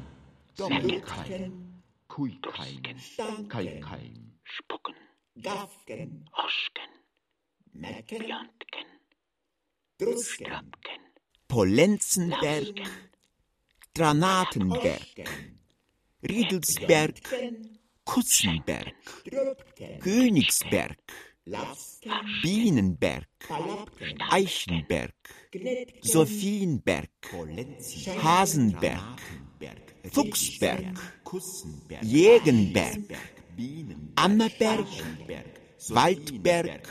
Doppelkeim, 0.57 1.81
Kuikeim, 2.07 2.97
Kalkeim, 3.49 4.31
Spucken, 4.43 4.95
Gafken, 5.41 6.29
Oschken, 6.31 6.91
Mecken, 7.73 8.19
Björnken, 8.19 8.87
Drusken, 9.99 10.71
Polenzenberg, 11.49 12.75
Granatenberg, 13.93 15.27
Riedelsberg, 16.23 17.15
Drübken, 19.25 19.99
Königsberg, 20.01 20.97
Lasken, 21.45 22.11
Bienenberg, 22.41 23.27
Eichenberg, 24.31 25.15
Sophienberg, 26.01 27.09
Hasenberg, 28.23 29.19
Fuchsberg, 30.11 30.97
Jägenberg, 32.01 33.17
Ammerberg, 34.15 34.87
Waldberg, 35.89 36.81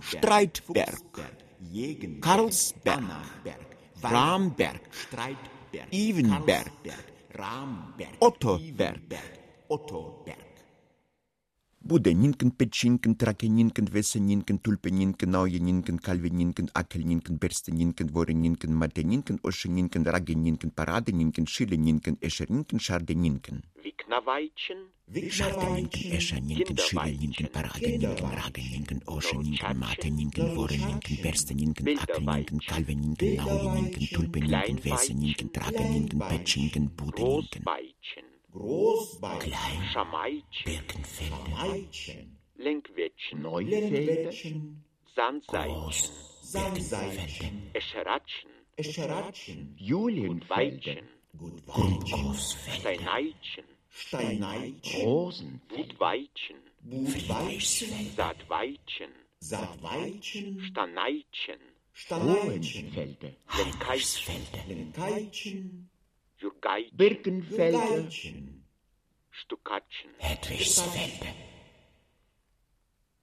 Streitberg, 0.00 1.02
Karlsberg, 2.20 3.04
Ramberg, 4.02 4.80
Ivenberg, 5.90 6.72
Ottoberg, 8.18 9.00
Budeninken, 11.82 12.52
Petschinken, 12.52 13.16
Trakeninken, 13.16 13.92
Wesseninken, 13.92 14.62
Tulpeninken, 14.62 15.30
Naujeninken, 15.30 15.98
Kalveninken, 15.98 16.70
Akelninken, 16.74 17.38
Bersteninken, 17.38 18.14
Woreninken, 18.14 18.74
Mateninken, 18.74 19.40
Oscheninken, 19.42 20.06
Rageninken, 20.06 20.72
Paradeninken, 20.72 21.46
Schilleninken, 21.46 22.18
Escherinken, 22.20 22.78
Schardeninken. 22.78 23.62
Wiknaweitschen, 23.82 24.76
Schardeninken, 25.30 26.12
Escheninken, 26.12 26.76
Schilleninken, 26.76 27.48
Paradeninken, 27.50 28.26
Rageninken, 28.26 29.00
Oscheninken, 29.06 29.78
Mateninken, 29.78 30.56
Woreninken, 30.56 31.16
Bersteninken, 31.22 31.98
Akelninken, 31.98 32.60
Kalveninken, 32.60 33.36
Naujeninken, 33.36 34.06
Tulpeninken, 34.06 34.84
Wesseninken, 34.84 35.50
Trageninken, 35.50 36.18
Petschinken, 36.18 36.90
Budeninken. 36.94 37.64
Großbein, 38.52 39.52
Schamaitschen, 39.92 40.64
Birkenfelde, 40.64 41.50
Meitchen, 41.50 42.38
Lenkwetschen, 42.56 43.42
Lendwetchen, 43.42 44.84
Sandseitschen, 45.14 46.10
Samseitchen, 46.42 47.70
Escheratschen, 47.72 48.50
Escheratchen, 48.76 49.74
Julienweitschen, 49.76 51.08
Großfelde, 51.38 52.80
Steineitschen, 52.80 53.64
Steineitchen, 53.88 55.00
Rosen, 55.02 55.60
Budweitschen, 55.68 56.56
Budweitchen, 56.80 58.14
Saatweitschen, 58.16 59.10
Saatweitchen, 59.40 60.60
Staneitschen, 60.60 61.60
Staneitchen, 61.92 62.42
Hohenfelde, 62.42 63.36
Lenkeitschen, 63.56 64.34
Lenkeitchen, 64.68 65.89
Jurgeitschen, 66.40 66.96
Birkenfelde, 66.96 67.78
Geitchen, 67.78 68.64
Stukatschen, 69.30 70.10
Hedwigsfelde. 70.18 71.26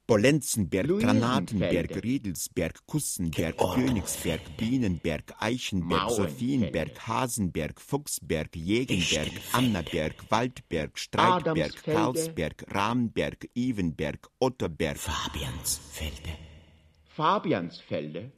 Polenzenberg, 0.07 0.87
Granatenberg. 1.01 2.01
Riedelsberg, 2.01 2.79
Kussenberg, 2.85 3.57
Königsberg, 3.57 4.39
Bienenberg, 4.55 5.33
Eichenberg. 5.39 6.11
Sophienberg, 6.11 6.97
Hasenberg, 7.07 7.81
Fuchsberg, 7.81 8.55
Jägenberg, 8.55 9.31
Annaberg, 9.51 10.15
Waldberg, 10.31 10.97
Streitberg. 10.97 11.83
Karlsberg, 11.83 12.63
Ramberg, 12.73 13.49
Ivenberg, 13.53 14.29
Otterberg, 14.39 14.97
Fabiansfelde, 14.97 16.37
Fabiansfelde, 17.03 18.31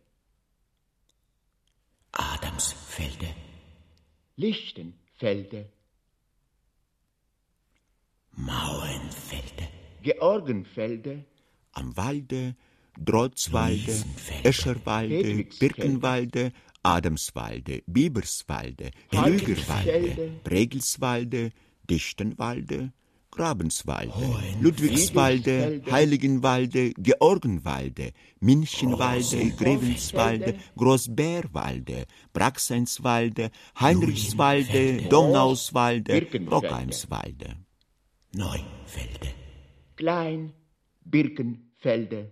Adamsfelde, 2.14 3.28
Lichtenfelde, 4.40 5.66
Mauenfelde, 8.38 9.68
Georgenfelde, 10.02 11.26
am 11.74 11.98
Walde, 11.98 12.56
Drotzwalde, 12.98 14.02
Escherwalde. 14.44 15.44
Birkenwalde, 15.60 16.54
Adamswalde, 16.84 17.84
Biberswalde, 17.86 18.92
Rügerwalde, 19.12 19.58
Falkensfelde. 19.58 20.40
Bregelswalde, 20.46 21.52
Dichtenwalde, 21.90 22.94
Grabenswalde, 23.32 24.14
Ludwigswalde, 24.60 25.44
Friedrichsfelde. 25.44 25.92
Heiligenwalde, 25.92 26.94
Georgenwalde, 26.98 28.12
Minchenwalde, 28.40 29.52
Grevenswalde, 29.52 30.56
Großbärwalde, 30.76 32.06
Braxeinswalde, 32.34 33.52
Heinrichswalde, 33.80 35.08
Birkenfelde. 36.04 36.50
Rockheimswalde. 36.50 37.56
Neufelde. 38.34 39.34
Klein, 39.96 40.54
Birkenfelde, 41.06 42.32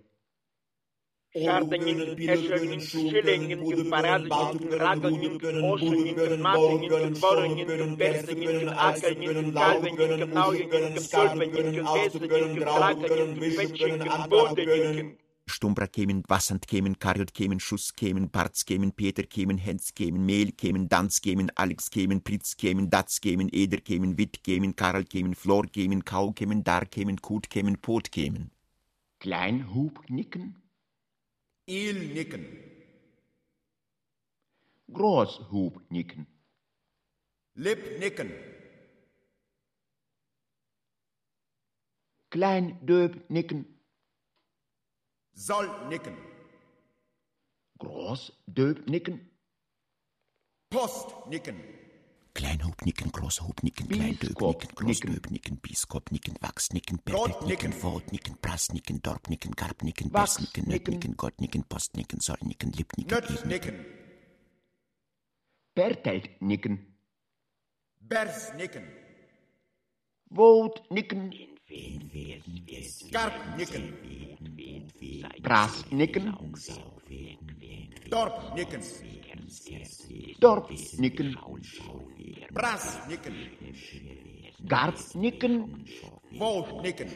Schardeningen, 1.43 2.17
Escheringen, 2.17 2.81
Schillingen, 2.81 3.89
Paradingen, 3.89 4.73
Ragelningen, 4.73 5.63
Oscheningen, 5.63 6.41
Matingen, 6.41 7.13
Borringen, 7.19 7.97
Berstingen, 7.97 8.69
Ackerningen, 8.69 9.53
Kalvingen, 9.53 10.33
Nauingen, 10.33 10.97
Stolpingen, 10.99 11.85
Wesringen, 11.85 12.55
Dragingen, 12.59 13.39
Quetschingen, 13.39 14.29
Bodingen, 14.29 15.17
Stumbra 15.49 15.87
kämen, 15.87 16.23
Wassand 16.27 16.65
kämen, 16.67 16.99
Karjot 16.99 17.33
kämen, 17.33 17.59
Schuss 17.59 17.93
kämen, 17.95 18.29
Parz 18.29 18.65
kämen, 18.65 18.91
Peter 18.91 19.23
kämen, 19.23 19.57
Hens 19.57 19.93
kämen, 19.93 20.25
Mehl 20.25 20.51
kämen, 20.51 20.89
Danz 20.89 21.21
kämen, 21.21 21.51
Alex 21.55 21.89
kämen, 21.89 22.21
Pritz 22.21 22.55
kämen, 22.55 22.89
Datz 22.89 23.19
kämen, 23.19 23.49
Eder 23.53 23.79
kämen, 23.79 24.17
Witt 24.17 24.43
kämen, 24.43 24.73
Karl 24.75 25.03
kämen, 25.03 25.35
Flor 25.35 25.67
kämen, 25.67 26.03
Kau 26.03 26.33
kämen, 26.33 26.63
Dar 26.63 26.85
kämen, 26.85 27.17
Kut 27.21 27.47
kämen, 27.47 27.77
Pot 27.81 28.09
kämen. 28.09 28.51
Grooshub 34.87 35.81
nicken. 35.89 36.25
Lip 37.55 37.99
nicken. 37.99 38.31
Klein 42.29 42.79
deub 42.85 43.29
nicken. 43.29 43.65
Zal 45.33 45.67
nicken. 45.89 46.15
Groos 47.79 48.31
deub 48.47 48.87
nicken. 48.87 49.19
Post 50.69 51.27
nicken. 51.27 51.76
Kleinhubnicken, 52.37 53.11
Großhubnicken, 53.11 53.89
Kleindöbnicken, 53.89 54.69
Großdöbnicken, 54.75 55.57
Biskopnicken, 55.57 56.35
Wachsnicken, 56.39 56.99
Berteltnicken, 57.03 57.73
Vorhutnicken, 57.73 58.37
Prassnicken, 58.39 59.01
Dorpnicken, 59.01 59.53
Garbnicken, 59.55 60.11
Bessnicken, 60.11 60.67
Nöttnicken, 60.67 61.17
Gottnicken, 61.17 61.63
Postnicken, 61.63 62.19
Sollnicken, 62.19 62.71
Lippnicken, 62.73 63.17
Nötznicken, 63.17 63.85
Berteltnicken, 65.73 66.95
Bersnicken, 68.01 68.83
Wotnicken, 70.29 71.56
Karpnikken. 73.11 73.97
Praasnikken. 75.41 76.35
Dorpnikken. 78.09 78.81
Dorpnikken. 80.39 81.39
Praasnikken. 82.53 83.35
Gartnikken. 84.67 85.85
Woudnikken. 86.31 87.09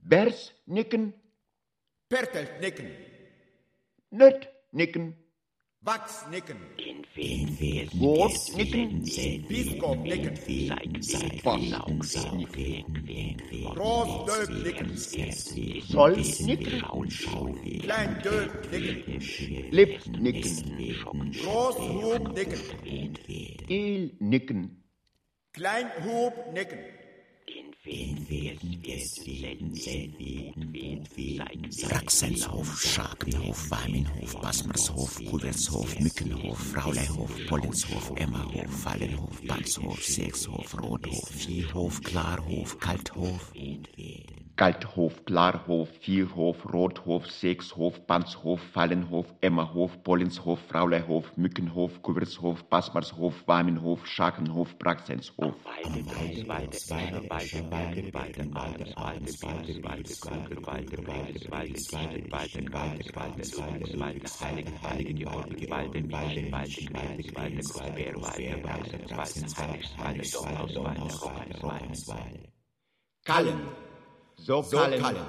Bersnikken. 0.00 1.14
Perteltnikken. 2.06 2.90
Nutnikken. 4.08 5.19
Wachsnicken, 5.82 6.58
Wotnicken, 7.94 9.02
Biskopnicken, 9.48 10.34
Großdöbnicken, 13.74 14.96
Sollnicken, 15.88 16.82
Kleindöbnicken, 17.80 19.20
Lippnicken, 19.70 21.32
Großhubnicken, 21.42 22.60
Elnicken, 23.70 24.84
Kleinhubnicken, 25.54 26.78
Raxenshof, 31.88 32.68
Schakenhof, 32.78 33.70
Weimenhof, 33.70 34.34
Basmershof, 34.42 35.16
Kulvershof, 35.24 35.98
Mückenhof, 35.98 36.58
Frauleihof, 36.58 37.30
Pollenshof, 37.48 38.12
Emmerhof, 38.16 38.70
Fallenhof, 38.70 39.40
Bandshof, 39.46 40.02
Seegshof, 40.04 40.74
Rothof, 40.74 41.30
Viehhof, 41.30 42.02
Klarhof, 42.02 42.78
Kalthof, 42.78 43.50
Galthof, 44.60 45.24
Klarhof, 45.24 45.88
Vierhof, 46.02 46.56
Rothof, 46.70 47.24
Sechshof, 47.26 47.98
Bandshof, 48.06 48.60
Fallenhof, 48.74 49.24
Emmerhof, 49.40 49.92
Pollenshof, 50.04 50.58
Frauleihof, 50.68 51.24
Mückenhof, 51.38 52.02
Kuvershof, 52.02 52.62
Basmarshof, 52.64 53.32
Weimenhof, 53.46 54.06
Schakenhof, 54.06 54.78
Praxenshof. 54.78 55.54
Kallen, 73.24 73.60
So 74.42 74.62
Sokallen, 74.62 75.00
Kallen, 75.00 75.26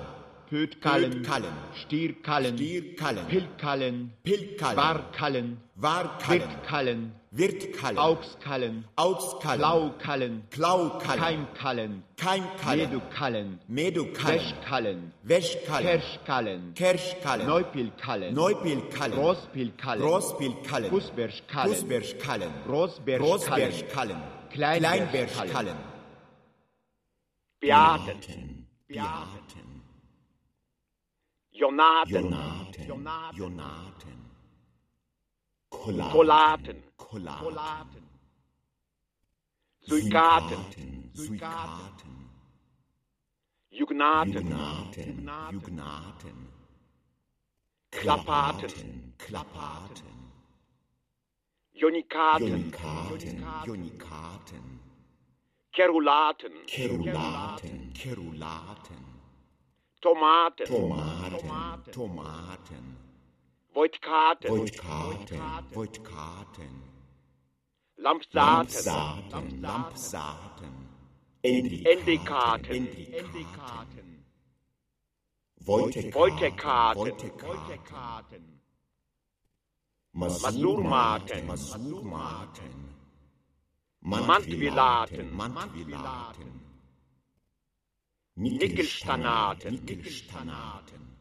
Pötkallen, 0.49 1.11
Pötkallen, 1.11 1.53
Stierkallen, 1.75 2.55
Stierkallen, 2.57 3.25
Pilkallen, 3.27 4.13
Pilkallen, 4.23 4.75
Barkallen, 4.75 5.57
Warkallen, 5.75 6.41
Wirtkallen, 6.41 7.11
Wirtkallen, 7.31 7.97
Augskallen, 7.97 8.85
Augskallen, 8.95 9.59
Klaukallen, 9.59 10.43
Klaukallen, 10.49 11.19
Keimkallen, 11.19 12.03
Keimkallen, 12.15 12.89
Medukallen, 12.89 13.59
Medukallen, 13.67 14.39
Wäschkallen, 14.39 15.13
Wäschkallen, 15.23 15.85
Kerschkallen, 15.85 16.73
Kerschkallen, 16.73 17.47
Neupilkallen, 17.47 18.33
Neupilkallen, 18.33 19.15
Großpilkallen, 19.17 20.01
Großpilkallen, 20.01 20.89
Großberschkallen, 20.89 22.49
Großberschkallen, 22.65 24.21
Kleinberschkallen, 24.51 24.79
Kleinberschkallen, 24.79 25.77
Beaten, 27.61 28.60
Beaten, 28.91 29.81
Jonaten, 31.51 32.13
Jonaten, 32.13 33.37
Jonaten, 33.37 34.31
Collaten, 35.69 36.83
Collaten, 36.97 38.03
Suikaten, 39.79 41.09
Suikaten, 41.13 42.29
Jugnaten, 43.69 44.33
Jugnaten, 44.33 45.29
Jugnaten, 45.51 46.47
Klappaten, 47.91 49.13
Klappaten, 49.17 50.31
Jonikaten, 51.71 52.47
Jonikaten, 52.47 53.45
Jonikaten, 53.65 54.80
Kerulaten, 55.73 56.51
Kerulaten, 56.67 57.93
Kerulaten, 57.93 59.05
Tomaten, 60.01 60.65
Tomaten, 60.67 61.91
Tomaten, 61.93 62.97
Voitkaten, 63.73 64.49
Voitkaten, 64.49 65.39
Voitkaten, 65.73 66.83
Lampsaten, 67.95 68.83
Lampsaten, 68.85 69.61
Lampsaten, 69.61 70.89
Endikaten, 71.41 72.87
Endikaten, 73.13 74.25
Voitekaten, 75.65 76.97
Voitekaten, 76.97 78.61
Masurmaten, 80.11 81.47
Masurmaten, 81.47 82.90
Mantvilaten, 84.01 85.35
Mantvilaten, 85.35 86.61
Nickelstanaten, 88.35 89.85
Nickelstanaten, 89.85 91.17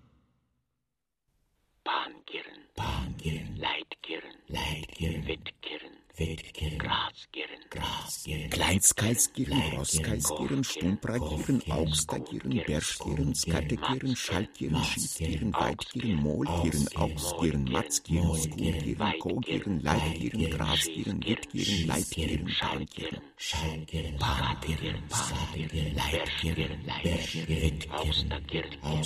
Bahngirren, 1.85 2.63
Bahngirren, 2.75 3.57
Leitgirren, 3.57 4.37
Leitgirren, 4.49 5.27
Wettkirren, 5.27 6.00
Wettkirren, 6.21 6.79
Grasgirren, 6.79 7.61
Grasgirren, 7.71 8.51
Kleinskalsgirren, 8.51 9.63
Großkalsgirren, 9.71 10.65
Stumpragirren, 10.65 11.63
Augstagirren, 11.71 12.63
Berschgirren, 12.67 13.35
Skattegirren, 13.35 14.15
Schaltgirren, 14.15 14.85
Schiefgirren, 14.85 15.55
Weitgirren, 15.55 16.17
Mohlgirren, 16.17 16.89
Augsgirren, 16.95 17.65
Matzgirren, 17.65 18.37
Skugirren, 18.37 19.19
Kogirren, 19.19 19.81
Leitgirren, 19.81 20.51
Grasgirren, 20.51 21.25
Wittgirren, 21.25 21.87
Leitgirren, 21.87 22.45
Bahngirren, 22.61 23.21
Schallgirren, 23.39 24.19
Bahngirren, 24.19 25.03
Bahngirren, 25.09 25.95
Leitgirren, 25.95 26.85
Berschgirren, 27.03 27.49
Wittgirren, 27.49 28.29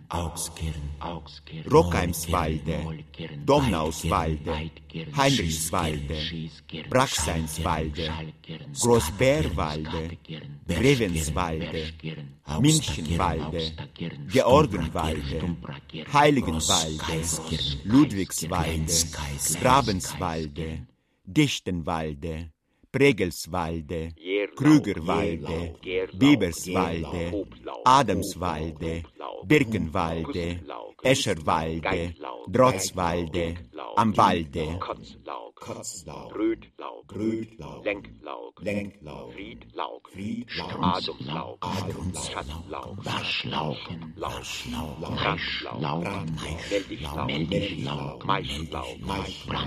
Augsgirren, 0.08 0.90
Augsgirren, 1.00 1.70
Rockheimswalde, 1.70 2.78
Mollgirren, 2.82 3.46
Domnauswalde, 3.46 4.50
Weitgirren, 4.50 5.16
Heinrichswalde, 5.16 6.16
Braxeinswalde, 6.88 8.10
Großbärwalde, 8.80 9.88
Skattegirren, 9.88 10.60
Revenswalde, 10.68 11.66
Berschgirren, 11.72 12.28
Münchenwalde, 12.60 13.72
Georgenwalde, 14.28 15.56
Heiligenwalde, 16.12 17.22
Ludwigswalde, 17.84 18.92
Grabenswalde, 19.60 20.86
Dichtenwalde, 21.24 22.50
Pregelswalde, 22.90 24.12
Krügerwalde, 24.56 25.74
Biberswalde, 26.14 27.44
Adamswalde, 27.84 29.02
Birkenwalde, 29.44 30.60
Escherwalde, 31.02 32.14
Drotzwalde, 32.48 33.56
Dicklaug, 33.92 33.98
am 33.98 34.16
Walde, 34.16 34.78
Kotzlaug, 35.54 36.34
Rötlaug, 36.34 37.06
Brötlaug, 37.06 37.84
Lenklaug, 37.84 38.60
Lenklaug, 38.62 39.32
Friedlaug, 39.32 40.08
Friedlaug, 40.10 40.82
Atemlaug, 40.82 41.58
Schatzlaug, 42.14 43.04
Waschlaugen, 43.04 44.14
Frischlaugen, 45.16 46.36
Meldiglaug, 46.70 47.26
Meldiglaug, 47.26 48.24
Maischlaug, 48.24 48.98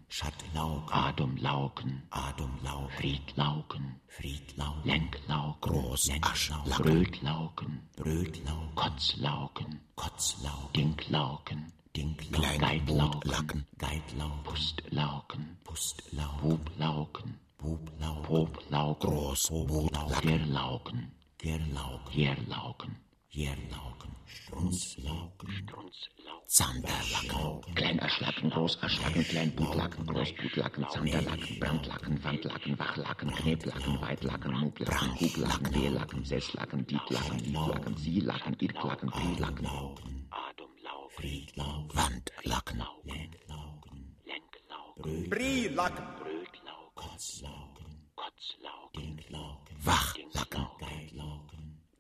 Schattlaugen, 0.09 0.93
Atemlaugen, 0.93 2.03
Atemlaugen, 2.11 2.91
Friedlaugen, 2.97 4.01
Friedlaugen, 4.09 4.83
Lenklaugen, 4.85 5.61
Großaschlaugen, 5.61 6.73
Brötlaugen, 6.73 7.89
Brötlaugen, 7.97 8.75
Kotzlaugen, 8.75 9.81
Kotzlaugen, 9.97 10.73
Dinklaugen, 10.75 11.73
Dinklaugen, 11.97 12.59
Geitlaugen, 12.61 13.11
Bootlacken, 13.11 13.67
Geitlaugen, 13.79 14.43
Pustlaugen, 14.45 15.57
Pustlaugen, 15.65 16.41
Bublaugen, 16.41 17.39
Bublaugen, 17.59 18.23
Poblaugen, 18.25 19.01
Großbootlacken, 19.01 20.21
Gerlaugen, 20.23 21.13
Gerlaugen, 21.39 22.13
Jährlaugen, 22.13 22.97
Jährlaugen, 23.33 24.17
Strunzlaugen, 24.27 25.49
Strunzlaugen, 25.53 26.49
Zanderlacken, 26.49 27.75
Kleinaschlacken, 27.77 28.51
Großaschlacken, 28.51 29.23
Kleinbutlacken, 29.23 30.05
Großbutlacken, 30.05 30.85
Zanderlacken, 30.91 31.61
Brandlacken, 31.61 32.25
Wandlacken, 32.25 32.77
Wachlacken, 32.77 33.31
Kneblacken, 33.31 34.01
Weitlacken, 34.01 34.53
Muglacken, 34.59 35.15
Huglacken, 35.21 35.75
Wehlacken, 35.75 36.25
Sesslacken, 36.25 36.85
Dietlacken, 36.89 37.39
Liedlacken, 37.39 37.97
Sielacken, 37.97 38.57
Irklacken, 38.59 39.11
Prielacken, 39.11 39.67
Atemlaug, 39.67 41.13
Friedlaug, 41.13 41.95
Wandlacken, 41.95 42.83
Lenklaugen, 43.05 44.17
Lenklaugen, 44.25 45.31
Brielacken, 45.31 46.05
Brötlaugen, 46.17 46.95
Kotzlaugen, 46.97 48.11
Kotzlaugen, 48.17 49.17
Dinklaugen, 49.17 49.77
Wachlacken, 49.85 50.67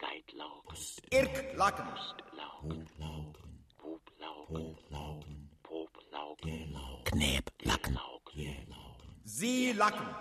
Geitlaugen, 0.00 0.64
Geitlaugen, 0.64 1.10
Irklacken, 1.10 1.88
Laugen, 2.34 2.86
Bublaugen, 2.96 3.66
Bublaugen, 3.76 4.78
Boblaugen, 4.82 5.50
Poblaugen, 5.62 6.50
Gerlaugen, 6.50 7.04
Kneblacken, 7.04 7.94
Laugen, 7.94 9.20
Seelacken, 9.24 10.14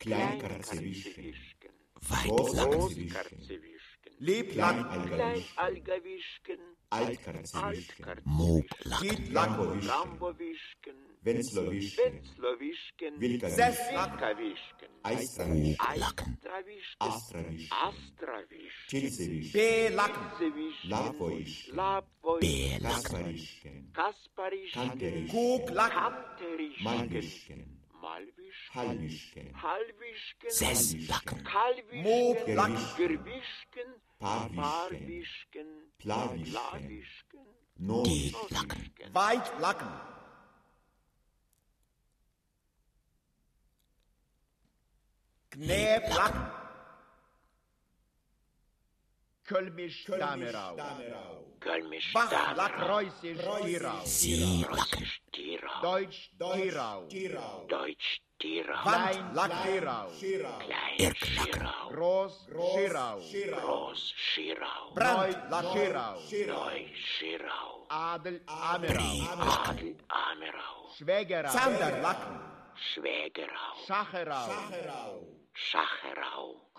Kleinkarzewischken, 0.00 1.72
Weitlacken, 2.00 2.70
Großkarzewischken, 2.72 4.14
Leblacken, 4.18 5.06
Kleinalgerwischken, 5.06 6.58
Altkarzewischken, 6.90 8.20
Moglacken, 8.24 9.08
Gietlacken, 9.08 9.80
Rambowischken, 11.24 12.04
Wenzlerwischken, 12.04 13.20
Wenzlerwischken, 13.20 13.20
Wilkawischken, 13.20 14.88
Eistrawischken, 15.04 15.78
Eistrawischken, 15.78 16.38
Astrawischken, 16.98 17.68
Astrawischken, 17.70 18.88
Chilzewischken, 18.88 19.52
Belacken, 19.52 20.24
Labwoischken, 20.84 21.76
Belacken, 22.40 23.92
Kasparischken, 23.92 24.88
Kanterischken, 24.88 25.66
Kanterischken, 25.76 26.82
Malwischken, 26.82 27.82
Malwischken, 28.00 28.74
Halwischken, 28.74 29.62
Halwischken, 29.62 30.50
Sesslacken, 30.50 31.44
Kalwischken, 31.44 32.02
Moglacken, 32.02 32.96
Gerwischken, 32.96 33.88
Paarwischken, 34.18 35.66
Plawischken, 35.98 37.46
Gelacken, 37.78 38.90
Weitlacken, 39.12 40.11
Knäblacken, 45.52 46.46
Kölmisch 49.44 50.04
Damerau, 50.06 50.76
Kölmisch, 51.60 52.14
Wachlacken, 52.14 52.80
Preußisch 52.80 53.38
Tirau, 53.60 54.00
Seelacken, 54.04 55.06
Tirau, 55.30 55.82
Deutsch 55.82 56.30
Tirau, 56.38 57.06
Deutsch, 57.68 58.22
Tirau, 58.38 58.82
Klein 58.82 59.34
Tirau, 59.62 60.08
Klein, 60.18 61.14
Schirau, 61.14 61.88
Groß 61.90 62.48
Schirau, 62.48 63.18
Groß, 63.20 64.12
Schirau, 64.16 64.94
Brandlacken, 64.94 65.72
Schirau, 66.30 66.64
Neu, 66.64 66.86
Schirau, 66.94 67.86
Adel 67.90 68.40
Amerau, 68.46 69.68
Adel, 69.68 69.96
Amerau, 70.08 70.88
Schwägerau, 70.96 71.52
Zanderlacken, 71.52 72.40
Schwägerau, 72.74 73.76
Schacherau, 73.86 74.48
Schacherau, 74.48 75.41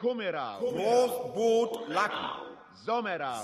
Kummerau, 0.03 0.59
Großbootlacken, 0.59 2.29
Sommerau, 2.85 3.43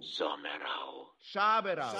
Sommerau, 0.00 1.10
Schaberau, 1.18 1.90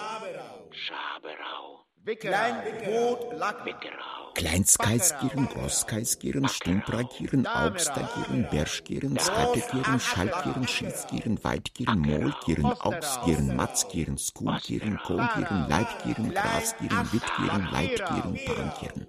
Schaberau, 0.70 1.86
Wickerau, 2.04 2.30
Kleinbootlacken, 2.30 3.66
Wickerau, 3.66 4.32
Kleinskeiskieren, 4.34 5.48
Großkeiskieren, 5.48 6.48
Stumpragieren, 6.48 7.46
Augstagieren, 7.46 8.46
Berschgieren, 8.50 9.18
Skattegieren, 9.18 9.98
Schallgieren, 9.98 10.68
Schießgieren, 10.68 11.42
Weitgieren, 11.42 11.98
Mohlgieren, 11.98 12.66
Augsgieren, 12.66 13.56
Matzgieren, 13.56 14.18
Skulgieren, 14.18 14.98
Kohlgieren, 14.98 15.68
Leitgieren, 15.68 16.32
Grasgieren, 16.32 17.12
Wittgieren, 17.12 17.68
Leitgieren, 17.72 18.38
Pangieren. 18.44 19.06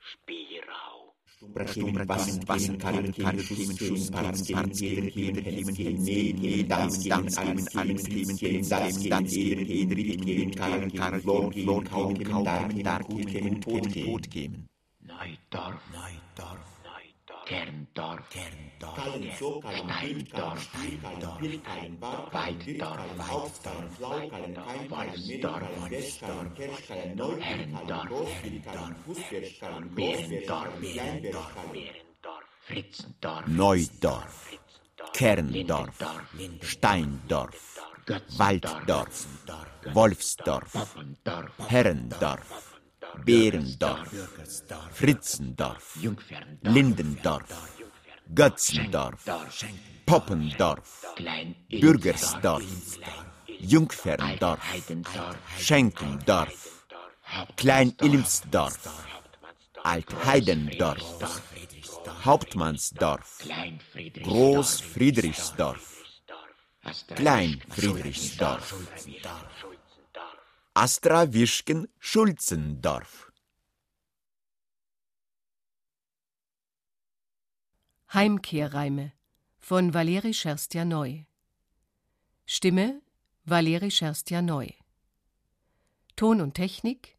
Spirau, 0.00 0.83
Stumbrakemen, 1.44 2.06
Bassen, 2.06 2.40
Bassen, 2.44 2.78
Karren, 2.78 3.12
Kemen, 3.12 3.40
Schuss, 3.40 3.78
Schuss, 3.78 4.10
Parz, 4.10 4.44
Kemen, 4.44 4.72
Kemen, 4.72 5.10
Kemen, 5.10 5.44
Hems, 5.44 5.74
Kemen, 5.76 6.02
Mehlen, 6.02 6.40
Mehlen, 6.40 6.68
Dans, 6.68 7.04
Dans, 7.04 7.36
Kemen, 7.36 7.68
Alex, 7.74 8.04
Kemen, 8.04 8.36
Kemen, 8.36 8.64
Satz, 8.64 9.00
Kemen, 9.00 9.26
Eden, 9.26 9.66
Eden, 9.68 9.92
Ried, 9.92 10.24
Kemen, 10.24 10.50
Karren, 10.54 10.92
Karren, 10.92 11.20
Flor, 11.20 11.52
Flor, 11.52 11.84
Kaum, 11.84 12.14
Kemen, 12.14 12.44
Dark, 12.44 12.82
Dark, 12.82 13.08
Kemen, 13.08 13.60
Tod, 13.60 13.92
Kemen, 13.92 14.04
Totgemen. 14.04 14.66
Neudorf, 15.00 15.80
Neudorf, 15.92 16.24
Neudorf, 16.34 16.34
Kerndorf, 16.34 16.34
Kerndorf, 16.34 16.34
Kallen, 16.34 16.64
so, 16.64 16.64
Kallen, 16.64 16.64
Wildkallen, 16.64 16.64
Spielkallen, 16.64 16.64
Wildkallen, 16.64 16.64
Barkallen, 16.64 16.64
Wildkallen, 16.64 16.64
Hauptkallen, 16.64 16.64
Flaukallen, 16.64 16.64
Keinkallen, 16.64 16.64
Mittelkallen, 16.64 16.64
Westkallen, 16.64 16.64
Kerschkallen, 16.64 16.64
Neubildkallen, 16.64 16.64
Großwildkallen, 16.64 16.64
Fußbergkallen, 16.64 16.64
Großbergkallen, 16.64 16.64
Kleinbergkallen, 16.64 16.64
Behrendorf, 16.64 16.64
Fritzendorf, 16.64 16.64
Neudorf, 16.64 16.64
Fritzdorf, 16.64 16.73
Kerndorf, 17.46 18.24
Lindendorf, 35.14 35.98
Steindorf, 36.62 37.80
Götzendorf, 38.06 38.38
Walddorf, 38.38 39.26
Wolfsdorf, 39.94 40.72
Pfaffendorf, 40.72 41.52
Herrendorf, 41.68 41.68
Behrendorf, 41.68 42.40
Fritzendorf, 42.48 42.73
Jungferndorf, 46.00 46.58
Lindendorf, 46.62 47.78
Götzendorf, 48.34 49.24
Poppendorf, 50.06 51.04
Bürgersdorf, 51.70 52.64
Jungferndorf, 53.60 54.60
Schenkendorf, 55.58 56.86
Klein-Ilmsdorf, 57.56 59.06
Alt-Heidendorf, 59.82 61.42
Hauptmannsdorf, 62.24 63.44
Klein 67.14 67.62
Friedrich, 67.70 68.38
Groß-Friedrichsdorf, 70.74 71.84
Klein-Friedrichsdorf, 71.84 71.84
Astra-Wischken-Schulzendorf. 72.04 73.32
Heimkehrreime 78.12 79.12
von 79.58 79.94
Valeri 79.94 80.34
Scherstja 80.34 80.84
Neu. 80.84 81.24
Stimme 82.46 83.00
Valeri 83.44 83.90
Scherstja 83.90 84.42
Neu. 84.42 84.68
Ton 86.16 86.40
und 86.40 86.54
Technik 86.54 87.18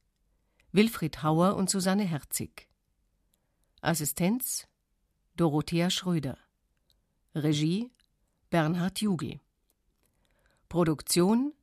Wilfried 0.72 1.24
Hauer 1.24 1.56
und 1.56 1.70
Susanne 1.70 2.04
Herzig. 2.04 2.68
Assistenz 3.82 4.68
Dorothea 5.38 5.90
Schröder. 5.90 6.38
Regie 7.34 7.92
Bernhard 8.50 9.00
Jugel. 9.02 9.40
Produktion 10.70 11.54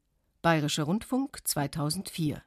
Bayerischer 0.42 0.82
Rundfunk 0.82 1.38
2004 1.44 2.42